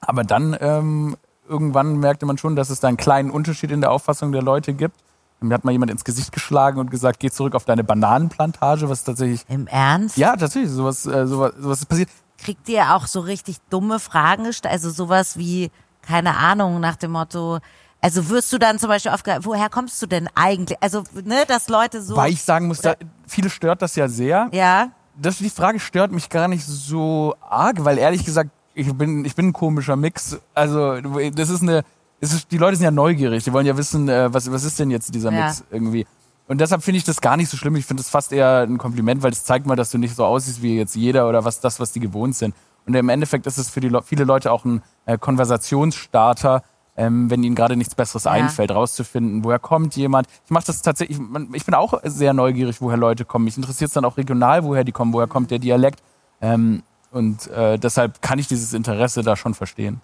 aber 0.00 0.24
dann 0.24 0.56
ähm, 0.60 1.16
irgendwann 1.48 1.96
merkte 1.96 2.26
man 2.26 2.38
schon, 2.38 2.56
dass 2.56 2.70
es 2.70 2.80
da 2.80 2.88
einen 2.88 2.96
kleinen 2.96 3.30
Unterschied 3.30 3.70
in 3.70 3.80
der 3.80 3.90
Auffassung 3.90 4.32
der 4.32 4.42
Leute 4.42 4.74
gibt. 4.74 4.96
Mir 5.40 5.54
hat 5.54 5.64
mal 5.64 5.70
jemand 5.70 5.92
ins 5.92 6.04
Gesicht 6.04 6.32
geschlagen 6.32 6.80
und 6.80 6.90
gesagt, 6.90 7.20
geh 7.20 7.30
zurück 7.30 7.54
auf 7.54 7.64
deine 7.64 7.84
Bananenplantage, 7.84 8.88
was 8.88 9.04
tatsächlich. 9.04 9.44
Im 9.48 9.68
Ernst? 9.68 10.16
Ja, 10.16 10.34
tatsächlich, 10.36 10.70
sowas, 10.72 11.06
äh, 11.06 11.26
sowas, 11.26 11.52
sowas 11.58 11.78
ist 11.80 11.86
passiert. 11.86 12.08
Kriegt 12.38 12.68
ihr 12.68 12.94
auch 12.94 13.06
so 13.06 13.20
richtig 13.20 13.58
dumme 13.70 14.00
Fragen 14.00 14.44
gestellt? 14.44 14.72
Also 14.72 14.90
sowas 14.90 15.38
wie, 15.38 15.70
keine 16.02 16.36
Ahnung, 16.36 16.80
nach 16.80 16.96
dem 16.96 17.12
Motto. 17.12 17.58
Also 18.00 18.28
wirst 18.28 18.52
du 18.52 18.58
dann 18.58 18.78
zum 18.78 18.88
Beispiel 18.88 19.12
aufgehört, 19.12 19.44
woher 19.44 19.68
kommst 19.68 20.00
du 20.02 20.06
denn 20.06 20.28
eigentlich? 20.34 20.78
Also, 20.80 21.02
ne, 21.24 21.44
dass 21.46 21.68
Leute 21.68 22.02
so. 22.02 22.16
Weil 22.16 22.32
ich 22.32 22.42
sagen 22.42 22.66
muss, 22.68 22.80
da, 22.80 22.94
viele 23.26 23.50
stört 23.50 23.82
das 23.82 23.94
ja 23.96 24.08
sehr. 24.08 24.48
ja, 24.52 24.90
Das, 25.16 25.38
die 25.38 25.50
Frage 25.50 25.80
stört 25.80 26.12
mich 26.12 26.28
gar 26.30 26.46
nicht 26.48 26.64
so 26.64 27.34
arg, 27.40 27.84
weil 27.84 27.98
ehrlich 27.98 28.24
gesagt, 28.24 28.50
ich 28.78 28.92
bin, 28.94 29.24
ich 29.24 29.34
bin 29.34 29.48
ein 29.48 29.52
komischer 29.52 29.96
Mix. 29.96 30.38
Also, 30.54 31.00
das 31.00 31.50
ist 31.50 31.62
eine, 31.62 31.84
es 32.20 32.32
ist, 32.32 32.50
die 32.52 32.58
Leute 32.58 32.76
sind 32.76 32.84
ja 32.84 32.90
neugierig, 32.90 33.44
die 33.44 33.52
wollen 33.52 33.66
ja 33.66 33.76
wissen, 33.76 34.08
äh, 34.08 34.32
was, 34.32 34.50
was 34.50 34.64
ist 34.64 34.78
denn 34.78 34.90
jetzt 34.90 35.14
dieser 35.14 35.32
Ja. 35.32 35.46
Mix 35.46 35.64
irgendwie. 35.70 36.06
Und 36.46 36.60
deshalb 36.62 36.82
finde 36.82 36.98
ich 36.98 37.04
das 37.04 37.20
gar 37.20 37.36
nicht 37.36 37.50
so 37.50 37.56
schlimm. 37.58 37.76
Ich 37.76 37.84
finde 37.84 38.02
das 38.02 38.08
fast 38.10 38.32
eher 38.32 38.60
ein 38.62 38.78
Kompliment, 38.78 39.22
weil 39.22 39.32
es 39.32 39.44
zeigt 39.44 39.66
mal, 39.66 39.76
dass 39.76 39.90
du 39.90 39.98
nicht 39.98 40.14
so 40.16 40.24
aussiehst 40.24 40.62
wie 40.62 40.76
jetzt 40.78 40.96
jeder 40.96 41.28
oder 41.28 41.44
was 41.44 41.60
das, 41.60 41.78
was 41.78 41.92
die 41.92 42.00
gewohnt 42.00 42.36
sind. 42.36 42.54
Und 42.86 42.94
im 42.94 43.10
Endeffekt 43.10 43.46
ist 43.46 43.58
es 43.58 43.68
für 43.68 43.80
die 43.80 43.88
Le 43.90 44.00
viele 44.02 44.24
Leute 44.24 44.50
auch 44.50 44.64
ein 44.64 44.80
äh, 45.04 45.18
Konversationsstarter, 45.18 46.62
ähm, 46.96 47.30
wenn 47.30 47.42
ihnen 47.44 47.54
gerade 47.54 47.76
nichts 47.76 47.94
Besseres 47.94 48.26
einfällt, 48.26 48.70
rauszufinden, 48.70 49.44
woher 49.44 49.58
kommt 49.58 49.94
jemand. 49.96 50.26
Ich 50.44 50.50
mache 50.50 50.66
das 50.66 50.82
tatsächlich, 50.82 51.18
man- 51.18 51.48
ich 51.52 51.64
bin 51.64 51.74
auch 51.74 52.00
sehr 52.04 52.32
neugierig, 52.32 52.80
woher 52.80 52.96
Leute 52.96 53.24
kommen. 53.24 53.44
Mich 53.44 53.56
interessiert 53.56 53.88
es 53.88 53.94
dann 53.94 54.04
auch 54.04 54.16
regional, 54.16 54.64
woher 54.64 54.84
die 54.84 54.92
kommen, 54.92 55.12
woher 55.12 55.28
kommt 55.28 55.50
der 55.50 55.58
Dialekt. 55.58 56.00
Ähm, 56.40 56.82
und 57.10 57.46
äh, 57.48 57.78
deshalb 57.78 58.22
kann 58.22 58.38
ich 58.38 58.48
dieses 58.48 58.72
Interesse 58.72 59.22
da 59.22 59.36
schon 59.36 59.54
verstehen. 59.54 60.00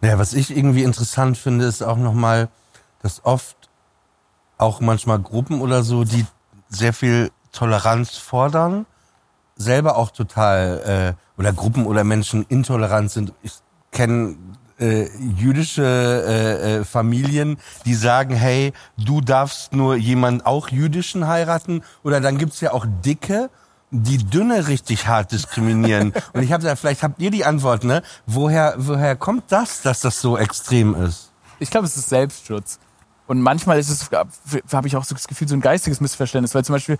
Naja, 0.00 0.18
was 0.18 0.32
ich 0.32 0.56
irgendwie 0.56 0.82
interessant 0.82 1.38
finde, 1.38 1.66
ist 1.66 1.82
auch 1.82 1.96
nochmal, 1.96 2.48
dass 3.02 3.24
oft 3.24 3.56
auch 4.56 4.80
manchmal 4.80 5.20
Gruppen 5.20 5.60
oder 5.60 5.82
so, 5.82 6.04
die 6.04 6.26
sehr 6.68 6.92
viel 6.92 7.30
Toleranz 7.52 8.16
fordern, 8.16 8.86
selber 9.56 9.96
auch 9.96 10.10
total, 10.10 11.14
äh, 11.16 11.40
oder 11.40 11.52
Gruppen 11.52 11.86
oder 11.86 12.04
Menschen 12.04 12.44
intolerant 12.48 13.10
sind. 13.10 13.32
Ich 13.42 13.52
kenne 13.92 14.36
äh, 14.78 15.08
jüdische 15.18 15.82
äh, 15.82 16.76
äh, 16.78 16.84
Familien, 16.84 17.58
die 17.84 17.94
sagen, 17.94 18.34
hey, 18.34 18.72
du 18.96 19.20
darfst 19.20 19.72
nur 19.72 19.96
jemand 19.96 20.46
auch 20.46 20.68
jüdischen 20.68 21.26
heiraten. 21.26 21.82
Oder 22.02 22.20
dann 22.20 22.38
gibt's 22.38 22.60
ja 22.60 22.72
auch 22.72 22.86
Dicke, 23.04 23.50
die 23.90 24.18
Dünne 24.18 24.68
richtig 24.68 25.06
hart 25.06 25.32
diskriminieren. 25.32 26.12
Und 26.32 26.42
ich 26.42 26.52
habe 26.52 26.62
da, 26.62 26.76
vielleicht 26.76 27.02
habt 27.02 27.20
ihr 27.20 27.30
die 27.30 27.44
Antwort, 27.44 27.84
ne? 27.84 28.02
Woher, 28.26 28.74
woher 28.76 29.16
kommt 29.16 29.44
das, 29.48 29.82
dass 29.82 30.00
das 30.00 30.20
so 30.20 30.36
extrem 30.36 30.94
ist? 30.94 31.32
Ich 31.58 31.70
glaube, 31.70 31.86
es 31.86 31.96
ist 31.96 32.08
Selbstschutz. 32.08 32.78
Und 33.26 33.42
manchmal 33.42 33.78
ist 33.78 33.90
es, 33.90 34.10
habe 34.72 34.86
ich 34.88 34.96
auch 34.96 35.04
so 35.04 35.14
das 35.14 35.28
Gefühl, 35.28 35.48
so 35.48 35.54
ein 35.54 35.60
geistiges 35.60 36.00
Missverständnis, 36.00 36.54
weil 36.54 36.64
zum 36.64 36.74
Beispiel, 36.74 36.98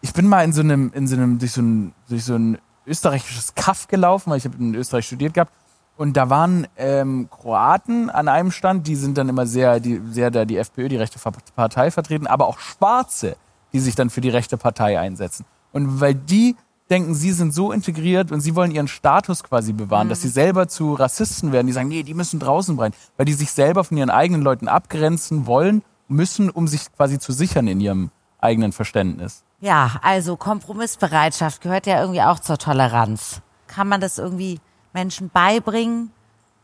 ich 0.00 0.12
bin 0.12 0.26
mal 0.26 0.44
in 0.44 0.52
so 0.52 0.62
einem, 0.62 0.90
in 0.94 1.06
so 1.06 1.16
einem, 1.16 1.38
durch 1.38 1.52
so 1.52 1.60
ein, 1.60 1.92
durch 2.08 2.24
so 2.24 2.34
ein 2.34 2.58
österreichisches 2.86 3.54
Kaff 3.54 3.88
gelaufen, 3.88 4.30
weil 4.30 4.38
ich 4.38 4.44
habe 4.44 4.56
in 4.58 4.74
Österreich 4.74 5.06
studiert 5.06 5.34
gehabt. 5.34 5.52
Und 5.96 6.16
da 6.16 6.30
waren 6.30 6.66
ähm, 6.76 7.28
Kroaten 7.30 8.08
an 8.08 8.28
einem 8.28 8.50
Stand, 8.50 8.86
die 8.86 8.96
sind 8.96 9.18
dann 9.18 9.28
immer 9.28 9.46
sehr, 9.46 9.78
die, 9.78 10.00
sehr 10.10 10.30
da 10.30 10.44
die 10.44 10.56
FPÖ, 10.56 10.88
die 10.88 10.96
rechte 10.96 11.18
Partei 11.54 11.90
vertreten, 11.90 12.26
aber 12.26 12.46
auch 12.46 12.58
Schwarze, 12.58 13.36
die 13.72 13.80
sich 13.80 13.94
dann 13.94 14.10
für 14.10 14.22
die 14.22 14.30
rechte 14.30 14.56
Partei 14.56 14.98
einsetzen. 14.98 15.44
Und 15.72 16.00
weil 16.00 16.14
die 16.14 16.56
denken, 16.90 17.14
sie 17.14 17.32
sind 17.32 17.54
so 17.54 17.72
integriert 17.72 18.32
und 18.32 18.40
sie 18.40 18.54
wollen 18.54 18.70
ihren 18.70 18.88
Status 18.88 19.42
quasi 19.42 19.72
bewahren, 19.72 20.08
dass 20.08 20.20
sie 20.20 20.28
selber 20.28 20.68
zu 20.68 20.94
Rassisten 20.94 21.52
werden, 21.52 21.66
die 21.66 21.72
sagen, 21.72 21.88
nee, 21.88 22.02
die 22.02 22.14
müssen 22.14 22.38
draußen 22.38 22.76
bleiben, 22.76 22.94
weil 23.16 23.26
die 23.26 23.32
sich 23.32 23.50
selber 23.52 23.84
von 23.84 23.96
ihren 23.96 24.10
eigenen 24.10 24.42
Leuten 24.42 24.68
abgrenzen 24.68 25.46
wollen, 25.46 25.82
müssen, 26.08 26.50
um 26.50 26.68
sich 26.68 26.92
quasi 26.94 27.18
zu 27.18 27.32
sichern 27.32 27.66
in 27.66 27.80
ihrem 27.80 28.10
eigenen 28.38 28.72
Verständnis. 28.72 29.44
Ja, 29.60 30.00
also 30.02 30.36
Kompromissbereitschaft 30.36 31.62
gehört 31.62 31.86
ja 31.86 32.00
irgendwie 32.00 32.22
auch 32.22 32.40
zur 32.40 32.58
Toleranz. 32.58 33.40
Kann 33.68 33.88
man 33.88 34.00
das 34.00 34.18
irgendwie 34.18 34.60
Menschen 34.92 35.30
beibringen? 35.30 36.10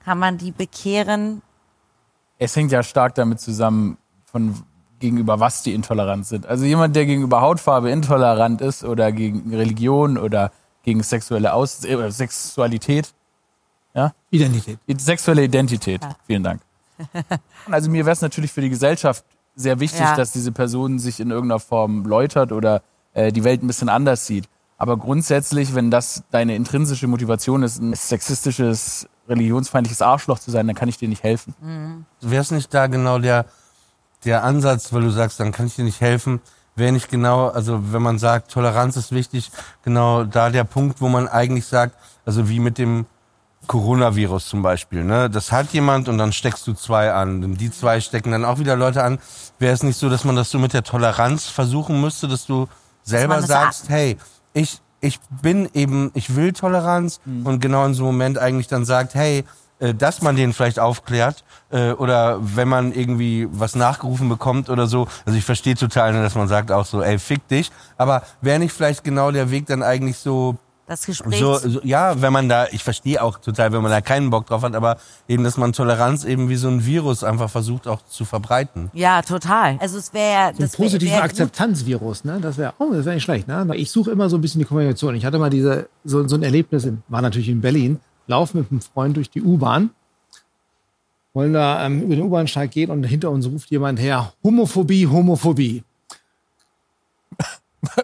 Kann 0.05 0.19
man 0.19 0.37
die 0.37 0.51
bekehren? 0.51 1.41
es 2.39 2.55
hängt 2.57 2.73
ja 2.73 2.83
stark 2.83 3.15
damit 3.15 3.41
zusammen, 3.41 3.99
von 4.25 4.55
gegenüber 4.99 5.41
was 5.41 5.63
die 5.63 5.75
intolerant 5.75 6.27
sind. 6.27 6.47
Also 6.47 6.65
jemand, 6.65 6.97
der 6.97 7.07
gegenüber 7.07 7.41
Hautfarbe 7.41 7.91
intolerant 7.91 8.61
ist 8.61 8.85
oder 8.85 9.13
gegen 9.13 9.55
Religion 9.55 10.19
oder 10.19 10.51
gegen 10.83 11.03
sexuelle 11.03 11.53
Aus 11.53 11.85
äh, 11.85 12.11
Sexualität, 12.11 13.13
ja? 13.95 14.13
Identität. 14.31 14.79
Sexuelle 15.01 15.45
Identität. 15.45 16.01
Vielen 16.27 16.43
Dank. 16.43 16.61
Also 17.71 17.91
mir 17.91 18.05
wäre 18.07 18.13
es 18.13 18.23
natürlich 18.23 18.53
für 18.53 18.61
die 18.61 18.71
Gesellschaft 18.71 19.25
sehr 19.55 19.81
wichtig, 19.81 20.01
Ja. 20.01 20.17
dass 20.17 20.33
diese 20.33 20.53
Person 20.53 20.99
sich 20.99 21.21
in 21.21 21.31
irgendeiner 21.31 21.61
Form 21.61 22.05
läutert 22.05 22.53
oder 22.53 22.83
äh, 23.15 23.33
die 23.33 23.45
Welt 23.45 23.63
ein 23.63 23.67
bisschen 23.67 23.89
anders 23.89 24.27
sieht. 24.27 24.49
Aber 24.79 24.97
grundsätzlich, 24.97 25.75
wenn 25.75 25.91
das 25.91 26.23
deine 26.31 26.55
intrinsische 26.55 27.09
Motivation 27.09 27.65
ist, 27.65 27.81
ein 27.81 27.95
sexistisches, 27.95 29.09
religionsfeindliches 29.29 30.03
Arschloch 30.03 30.39
zu 30.39 30.53
sein, 30.53 30.69
dann 30.69 30.77
kann 30.77 30.89
ich 30.89 30.99
dir 30.99 31.09
nicht 31.09 31.25
helfen. 31.25 32.07
Wäre 32.21 32.43
es 32.43 32.53
nicht 32.53 32.73
da 32.73 32.87
genau 32.87 33.19
der, 33.19 33.47
der 34.25 34.45
Ansatz, 34.45 34.93
weil 34.93 35.03
du 35.03 35.11
sagst, 35.11 35.41
dann 35.41 35.53
kann 35.53 35.67
ich 35.67 35.77
dir 35.77 35.85
nicht 35.85 36.01
helfen, 36.01 36.41
wäre 36.77 36.93
nicht 36.93 37.11
genau, 37.11 37.49
also 37.49 37.93
wenn 37.93 38.03
man 38.03 38.19
sagt, 38.19 38.51
Toleranz 38.51 38.97
ist 38.97 39.13
wichtig, 39.13 39.51
genau 39.83 40.25
da 40.25 40.51
der 40.51 40.65
Punkt, 40.65 41.01
wo 41.01 41.09
man 41.09 41.29
eigentlich 41.29 41.67
sagt, 41.67 41.97
also 42.25 42.49
wie 42.49 42.61
mit 42.61 42.79
dem 42.79 43.07
Coronavirus 43.67 44.49
zum 44.49 44.63
Beispiel, 44.63 45.05
ne? 45.05 45.29
Das 45.29 45.53
hat 45.53 45.73
jemand 45.73 46.09
und 46.09 46.17
dann 46.17 46.33
steckst 46.33 46.67
du 46.67 46.73
zwei 46.75 47.13
an. 47.13 47.45
Und 47.45 47.61
die 47.61 47.71
zwei 47.71 48.01
stecken 48.01 48.31
dann 48.31 48.45
auch 48.45 48.59
wieder 48.59 48.77
Leute 48.77 49.03
an. 49.03 49.19
Wäre 49.59 49.75
es 49.75 49.83
nicht 49.83 49.99
so, 49.99 50.09
dass 50.09 50.25
man 50.25 50.37
das 50.37 50.51
so 50.51 50.59
mit 50.59 50.73
der 50.73 50.85
Toleranz 50.85 51.47
versuchen 51.47 52.01
müsste, 52.01 52.29
dass 52.29 52.47
du 52.47 52.69
selber 53.03 53.37
das 53.37 53.49
sagst, 53.49 53.89
hey, 53.89 54.17
ich, 54.55 54.81
ich 55.01 55.21
bin 55.43 55.69
eben, 55.75 56.11
ich 56.15 56.35
will 56.35 56.53
Toleranz 56.53 57.21
und 57.45 57.61
genau 57.61 57.85
in 57.85 57.95
so 57.95 58.05
einem 58.05 58.13
Moment 58.13 58.39
eigentlich 58.39 58.69
dann 58.69 58.85
sagt, 58.85 59.15
hey, 59.15 59.45
dass 59.95 60.23
man 60.23 60.37
den 60.37 60.53
vielleicht 60.53 60.79
aufklärt 60.81 61.45
äh, 61.71 61.93
oder 61.93 62.39
wenn 62.41 62.69
man 62.69 62.93
irgendwie 62.93 63.49
was 63.51 63.75
nachgerufen 63.75 64.29
bekommt 64.29 64.69
oder 64.71 64.87
so. 64.87 65.07
Also 65.25 65.39
ich 65.39 65.45
verstehe 65.45 65.75
total, 65.75 66.13
dass 66.13 66.35
man 66.35 66.49
sagt 66.49 66.73
auch 66.73 66.87
so, 66.87 67.03
ey, 67.03 67.19
fick 67.19 67.47
dich. 67.49 67.71
Aber 67.97 68.23
wäre 68.41 68.59
nicht 68.59 68.73
vielleicht 68.73 69.05
genau 69.05 69.31
der 69.31 69.51
Weg 69.51 69.67
dann 69.67 69.83
eigentlich 69.83 70.17
so, 70.19 70.57
Das 70.89 71.05
Gespräch. 71.07 71.39
so, 71.39 71.59
so, 71.59 71.81
ja, 71.85 72.21
wenn 72.23 72.33
man 72.33 72.49
da, 72.49 72.67
ich 72.73 72.83
verstehe 72.83 73.23
auch 73.23 73.39
total, 73.39 73.73
wenn 73.73 73.83
man 73.83 73.91
da 73.91 74.01
keinen 74.01 74.31
Bock 74.31 74.47
drauf 74.47 74.63
hat, 74.63 74.75
aber 74.75 74.97
eben, 75.29 75.45
dass 75.45 75.57
man 75.59 75.73
Toleranz 75.73 76.25
eben 76.25 76.49
wie 76.49 76.57
so 76.57 76.69
ein 76.69 76.85
Virus 76.87 77.23
einfach 77.23 77.51
versucht 77.51 77.87
auch 77.87 78.01
zu 78.07 78.25
verbreiten. 78.25 78.91
ja, 78.95 79.21
total. 79.23 79.77
Also 79.81 79.99
es 79.99 80.13
wäre 80.15 80.53
So 80.55 80.63
ein 80.63 80.69
das 80.69 80.79
wär, 80.79 80.85
positiver 80.87 81.13
wär 81.13 81.21
gut. 81.21 81.31
Akzeptanzvirus, 81.31 82.25
ne? 82.25 82.39
Das 82.41 82.57
wäre, 82.57 82.73
oh, 82.79 82.91
das 82.93 83.05
wäre 83.05 83.15
nicht 83.15 83.25
schlecht, 83.25 83.47
ne? 83.49 83.65
Weil 83.67 83.79
ich 83.79 83.91
suche 83.91 84.11
immer 84.11 84.29
so 84.31 84.37
ein 84.39 84.41
bisschen 84.41 84.61
die 84.61 84.65
Kommunikation. 84.65 85.15
Ich 85.15 85.25
hatte 85.25 85.39
mal 85.39 85.51
diese, 85.51 85.89
so, 86.05 86.27
so 86.27 86.37
ein 86.37 86.43
Erlebnis, 86.43 86.85
in, 86.85 87.03
war 87.09 87.21
natürlich 87.21 87.49
in 87.51 87.61
Berlin, 87.61 88.01
lauf 88.29 88.55
mit 88.55 88.71
einem 88.71 88.81
Freund 88.81 89.17
durch 89.17 89.31
die 89.31 89.43
U-Bahn, 89.43 89.91
wollen 91.35 91.53
da 91.53 91.85
ähm, 91.85 92.03
über 92.03 92.15
den 92.15 92.25
U-Bahnsteig 92.25 92.71
gehen 92.71 92.91
und 92.91 93.05
hinter 93.05 93.31
uns 93.31 93.47
ruft 93.47 93.71
jemand 93.71 94.01
her, 94.01 94.33
Homophobie, 94.45 95.07
Homophobie. 95.07 95.83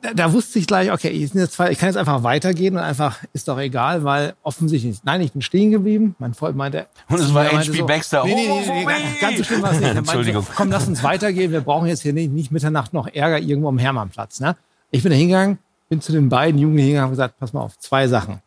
Da, 0.03 0.13
da 0.15 0.33
wusste 0.33 0.61
ich 0.61 0.69
gleich, 0.69 0.93
okay, 0.93 1.09
ich, 1.09 1.33
zwei, 1.51 1.73
ich 1.73 1.79
kann 1.79 1.89
jetzt 1.89 1.97
einfach 1.97 2.23
weitergehen 2.23 2.77
und 2.77 2.83
einfach, 2.83 3.19
ist 3.33 3.49
doch 3.49 3.59
egal, 3.59 4.05
weil 4.05 4.35
offensichtlich, 4.45 4.99
nein, 5.03 5.21
ich 5.21 5.33
bin 5.33 5.43
stehen 5.43 5.73
geblieben. 5.73 6.15
Mein 6.21 6.33
Freund 6.33 6.57
meinte, 6.57 6.87
Und 7.09 7.19
es 7.19 7.35
war 7.35 7.45
H.P. 7.51 7.83
Baxter. 7.83 8.25
Nee, 8.25 8.35
nee, 8.35 8.67
nee, 8.67 8.85
nee, 8.85 9.21
ganz, 9.21 9.39
so 9.39 9.45
schlimm 9.45 9.63
war 9.63 9.73
es 9.73 9.81
nicht. 9.81 9.89
Er 9.89 9.95
meinte 9.95 10.07
so, 10.07 10.19
Entschuldigung. 10.19 10.47
komm, 10.55 10.71
lass 10.71 10.87
uns 10.87 11.03
weitergehen. 11.03 11.51
Wir 11.51 11.61
brauchen 11.61 11.89
jetzt 11.89 12.03
hier 12.03 12.13
nicht, 12.13 12.31
nicht 12.31 12.53
Mitternacht 12.53 12.93
noch 12.93 13.09
Ärger 13.09 13.41
irgendwo 13.41 13.69
am 13.69 13.79
Hermannplatz. 13.79 14.39
Ne? 14.39 14.57
Ich 14.93 15.03
bin 15.03 15.11
da 15.11 15.19
hingegangen, 15.19 15.59
bin 15.89 16.01
zu 16.01 16.13
den 16.13 16.29
beiden 16.29 16.61
Jugendlichen 16.61 16.87
hingegangen 16.87 17.11
und 17.11 17.17
gesagt, 17.17 17.39
pass 17.41 17.53
mal 17.53 17.63
auf, 17.63 17.77
zwei 17.79 18.07
Sachen. 18.07 18.41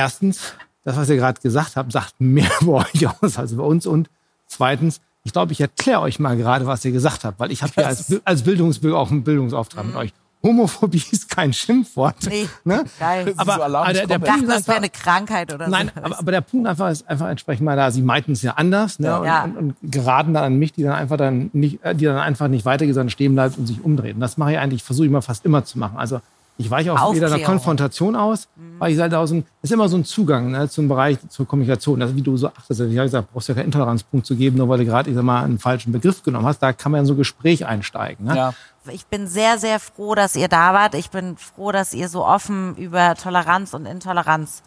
Erstens, 0.00 0.54
das, 0.84 0.96
was 0.96 1.10
ihr 1.10 1.16
gerade 1.16 1.38
gesagt 1.42 1.76
habt, 1.76 1.92
sagt 1.92 2.14
mehr 2.20 2.50
über 2.62 2.76
euch 2.94 3.06
aus 3.22 3.36
als 3.38 3.52
über 3.52 3.64
uns. 3.64 3.86
Und 3.86 4.08
zweitens, 4.46 5.00
ich 5.24 5.32
glaube, 5.32 5.52
ich 5.52 5.60
erkläre 5.60 6.00
euch 6.00 6.18
mal 6.18 6.36
gerade, 6.38 6.66
was 6.66 6.82
ihr 6.86 6.92
gesagt 6.92 7.24
habt, 7.24 7.38
weil 7.38 7.52
ich 7.52 7.62
habe 7.62 7.72
hier 7.74 7.86
als, 7.86 8.10
als 8.24 8.42
Bildungsbürger 8.42 8.98
auch 8.98 9.10
einen 9.10 9.22
Bildungsauftrag 9.22 9.84
mit 9.84 9.94
euch. 9.96 10.12
Homophobie 10.42 11.02
ist 11.10 11.28
kein 11.28 11.52
Schimpfwort. 11.52 12.16
Nee, 12.26 12.48
Ne? 12.64 12.84
geil. 12.98 13.34
Aber, 13.36 13.56
so 13.56 13.62
aber 13.62 13.92
der, 13.92 14.06
der 14.06 14.18
dachte, 14.18 14.32
Punkt 14.32 14.48
ist 14.48 14.48
das 14.48 14.68
wäre 14.68 14.76
einfach- 14.76 14.76
eine 14.76 14.88
Krankheit 14.88 15.52
oder 15.52 15.68
Nein, 15.68 15.90
so. 15.94 16.02
aber, 16.02 16.18
aber 16.18 16.32
der 16.32 16.40
Punkt 16.40 16.66
einfach 16.66 16.88
ist 16.88 17.06
einfach 17.06 17.28
entsprechend 17.28 17.66
mal 17.66 17.76
da. 17.76 17.90
Sie 17.90 18.00
meinten 18.00 18.32
es 18.32 18.40
ja 18.40 18.52
anders, 18.52 18.98
ne? 18.98 19.18
Und, 19.20 19.26
Ja. 19.26 19.44
Und, 19.44 19.56
und 19.58 19.74
geraten 19.82 20.32
dann 20.32 20.44
an 20.44 20.56
mich, 20.58 20.72
die 20.72 20.82
dann 20.84 20.94
einfach 20.94 21.18
dann 21.18 21.50
nicht, 21.52 21.84
äh, 21.84 21.94
die 21.94 22.06
dann 22.06 22.16
einfach 22.16 22.48
nicht 22.48 22.64
weitergeht, 22.64 22.94
sondern 22.94 23.10
stehen 23.10 23.34
bleibt 23.34 23.58
und 23.58 23.66
sich 23.66 23.84
umdreht. 23.84 24.14
Und 24.14 24.20
das 24.20 24.38
mache 24.38 24.52
ich 24.52 24.58
eigentlich, 24.58 24.82
versuche 24.82 25.04
ich 25.04 25.12
mal 25.12 25.20
fast 25.20 25.44
immer 25.44 25.62
zu 25.66 25.78
machen. 25.78 25.98
Also 25.98 26.22
ich 26.60 26.70
weiche 26.70 26.92
auch 26.92 27.14
wieder 27.14 27.32
einer. 27.32 27.38
Konfrontation 27.40 28.14
aus, 28.14 28.48
weil 28.78 28.92
ich 28.92 29.00
halt 29.00 29.14
aus 29.14 29.30
dem, 29.30 29.44
ist 29.62 29.72
immer 29.72 29.88
so 29.88 29.96
ein 29.96 30.04
Zugang 30.04 30.50
ne, 30.50 30.68
zum 30.68 30.88
Bereich 30.88 31.16
zur 31.30 31.46
Kommunikation. 31.46 32.02
Also 32.02 32.14
wie 32.16 32.22
du 32.22 32.36
so 32.36 32.48
achtest, 32.48 32.80
ich 32.80 32.98
habe 32.98 33.06
gesagt, 33.06 33.32
brauchst 33.32 33.48
ja 33.48 33.54
keinen 33.54 33.66
Intoleranzpunkt 33.66 34.26
zu 34.26 34.36
geben, 34.36 34.58
nur 34.58 34.68
weil 34.68 34.78
du 34.78 34.84
gerade, 34.84 35.08
ich 35.08 35.16
sag 35.16 35.24
mal, 35.24 35.42
einen 35.42 35.58
falschen 35.58 35.90
Begriff 35.90 36.22
genommen 36.22 36.44
hast. 36.44 36.58
Da 36.58 36.74
kann 36.74 36.92
man 36.92 37.00
in 37.00 37.06
so 37.06 37.14
ein 37.14 37.16
Gespräch 37.16 37.64
einsteigen. 37.64 38.26
Ne? 38.26 38.36
Ja. 38.36 38.54
Ich 38.90 39.06
bin 39.06 39.26
sehr, 39.26 39.58
sehr 39.58 39.80
froh, 39.80 40.14
dass 40.14 40.36
ihr 40.36 40.48
da 40.48 40.74
wart. 40.74 40.94
Ich 40.94 41.10
bin 41.10 41.38
froh, 41.38 41.72
dass 41.72 41.94
ihr 41.94 42.10
so 42.10 42.26
offen 42.26 42.76
über 42.76 43.14
Toleranz 43.14 43.72
und 43.72 43.86
Intoleranz 43.86 44.62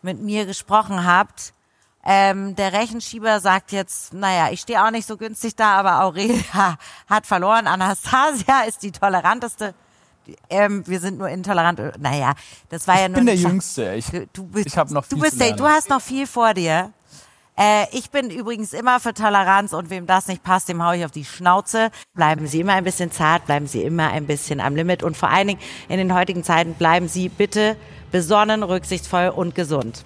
mit 0.00 0.22
mir 0.22 0.46
gesprochen 0.46 1.04
habt. 1.04 1.54
Ähm, 2.04 2.54
der 2.54 2.72
Rechenschieber 2.72 3.40
sagt 3.40 3.72
jetzt, 3.72 4.12
naja, 4.12 4.48
ich 4.52 4.60
stehe 4.60 4.84
auch 4.84 4.90
nicht 4.90 5.06
so 5.06 5.16
günstig 5.16 5.56
da, 5.56 5.74
aber 5.74 6.04
Aurelia 6.04 6.78
hat 7.08 7.26
verloren. 7.26 7.66
Anastasia 7.66 8.62
ist 8.68 8.82
die 8.82 8.92
toleranteste. 8.92 9.74
Ähm, 10.50 10.82
wir 10.86 11.00
sind 11.00 11.18
nur 11.18 11.28
intolerant. 11.28 11.80
Naja, 12.00 12.34
das 12.68 12.86
war 12.86 12.96
ja 12.96 13.02
Ich 13.02 13.08
nur 13.08 13.16
bin 13.16 13.26
der 13.26 13.36
Jüngste. 13.36 13.94
Ich, 13.94 14.06
Du 14.32 14.44
bist, 14.44 14.66
ich 14.66 14.76
habe 14.76 14.92
noch 14.94 15.04
viel 15.04 15.18
du 15.18 15.22
bist 15.22 15.38
zu 15.38 15.44
lernen. 15.44 15.56
du 15.56 15.64
hast 15.66 15.88
noch 15.90 16.00
viel 16.02 16.26
vor 16.26 16.54
dir. 16.54 16.92
Äh, 17.58 17.84
ich 17.92 18.10
bin 18.10 18.30
übrigens 18.30 18.72
immer 18.72 18.98
für 18.98 19.12
Toleranz 19.12 19.72
und 19.74 19.90
wem 19.90 20.06
das 20.06 20.26
nicht 20.26 20.42
passt, 20.42 20.68
dem 20.70 20.82
hau 20.82 20.92
ich 20.92 21.04
auf 21.04 21.10
die 21.10 21.24
Schnauze. 21.24 21.90
Bleiben 22.14 22.46
Sie 22.46 22.60
immer 22.60 22.72
ein 22.72 22.84
bisschen 22.84 23.10
zart, 23.10 23.44
bleiben 23.46 23.66
Sie 23.66 23.82
immer 23.82 24.10
ein 24.10 24.26
bisschen 24.26 24.58
am 24.60 24.74
Limit 24.74 25.02
und 25.02 25.16
vor 25.16 25.28
allen 25.28 25.48
Dingen 25.48 25.60
in 25.88 25.98
den 25.98 26.14
heutigen 26.14 26.44
Zeiten 26.44 26.74
bleiben 26.74 27.08
Sie 27.08 27.28
bitte 27.28 27.76
besonnen, 28.10 28.62
rücksichtsvoll 28.62 29.28
und 29.28 29.54
gesund. 29.54 30.04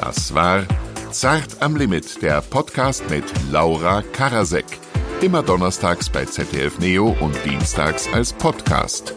Das 0.00 0.34
war 0.34 0.64
Zart 1.12 1.56
am 1.60 1.76
Limit, 1.76 2.20
der 2.20 2.40
Podcast 2.42 3.08
mit 3.08 3.24
Laura 3.50 4.02
Karasek. 4.02 4.66
Immer 5.22 5.42
donnerstags 5.42 6.10
bei 6.10 6.26
ZDF 6.26 6.78
Neo 6.78 7.16
und 7.20 7.34
dienstags 7.46 8.06
als 8.12 8.34
Podcast. 8.34 9.14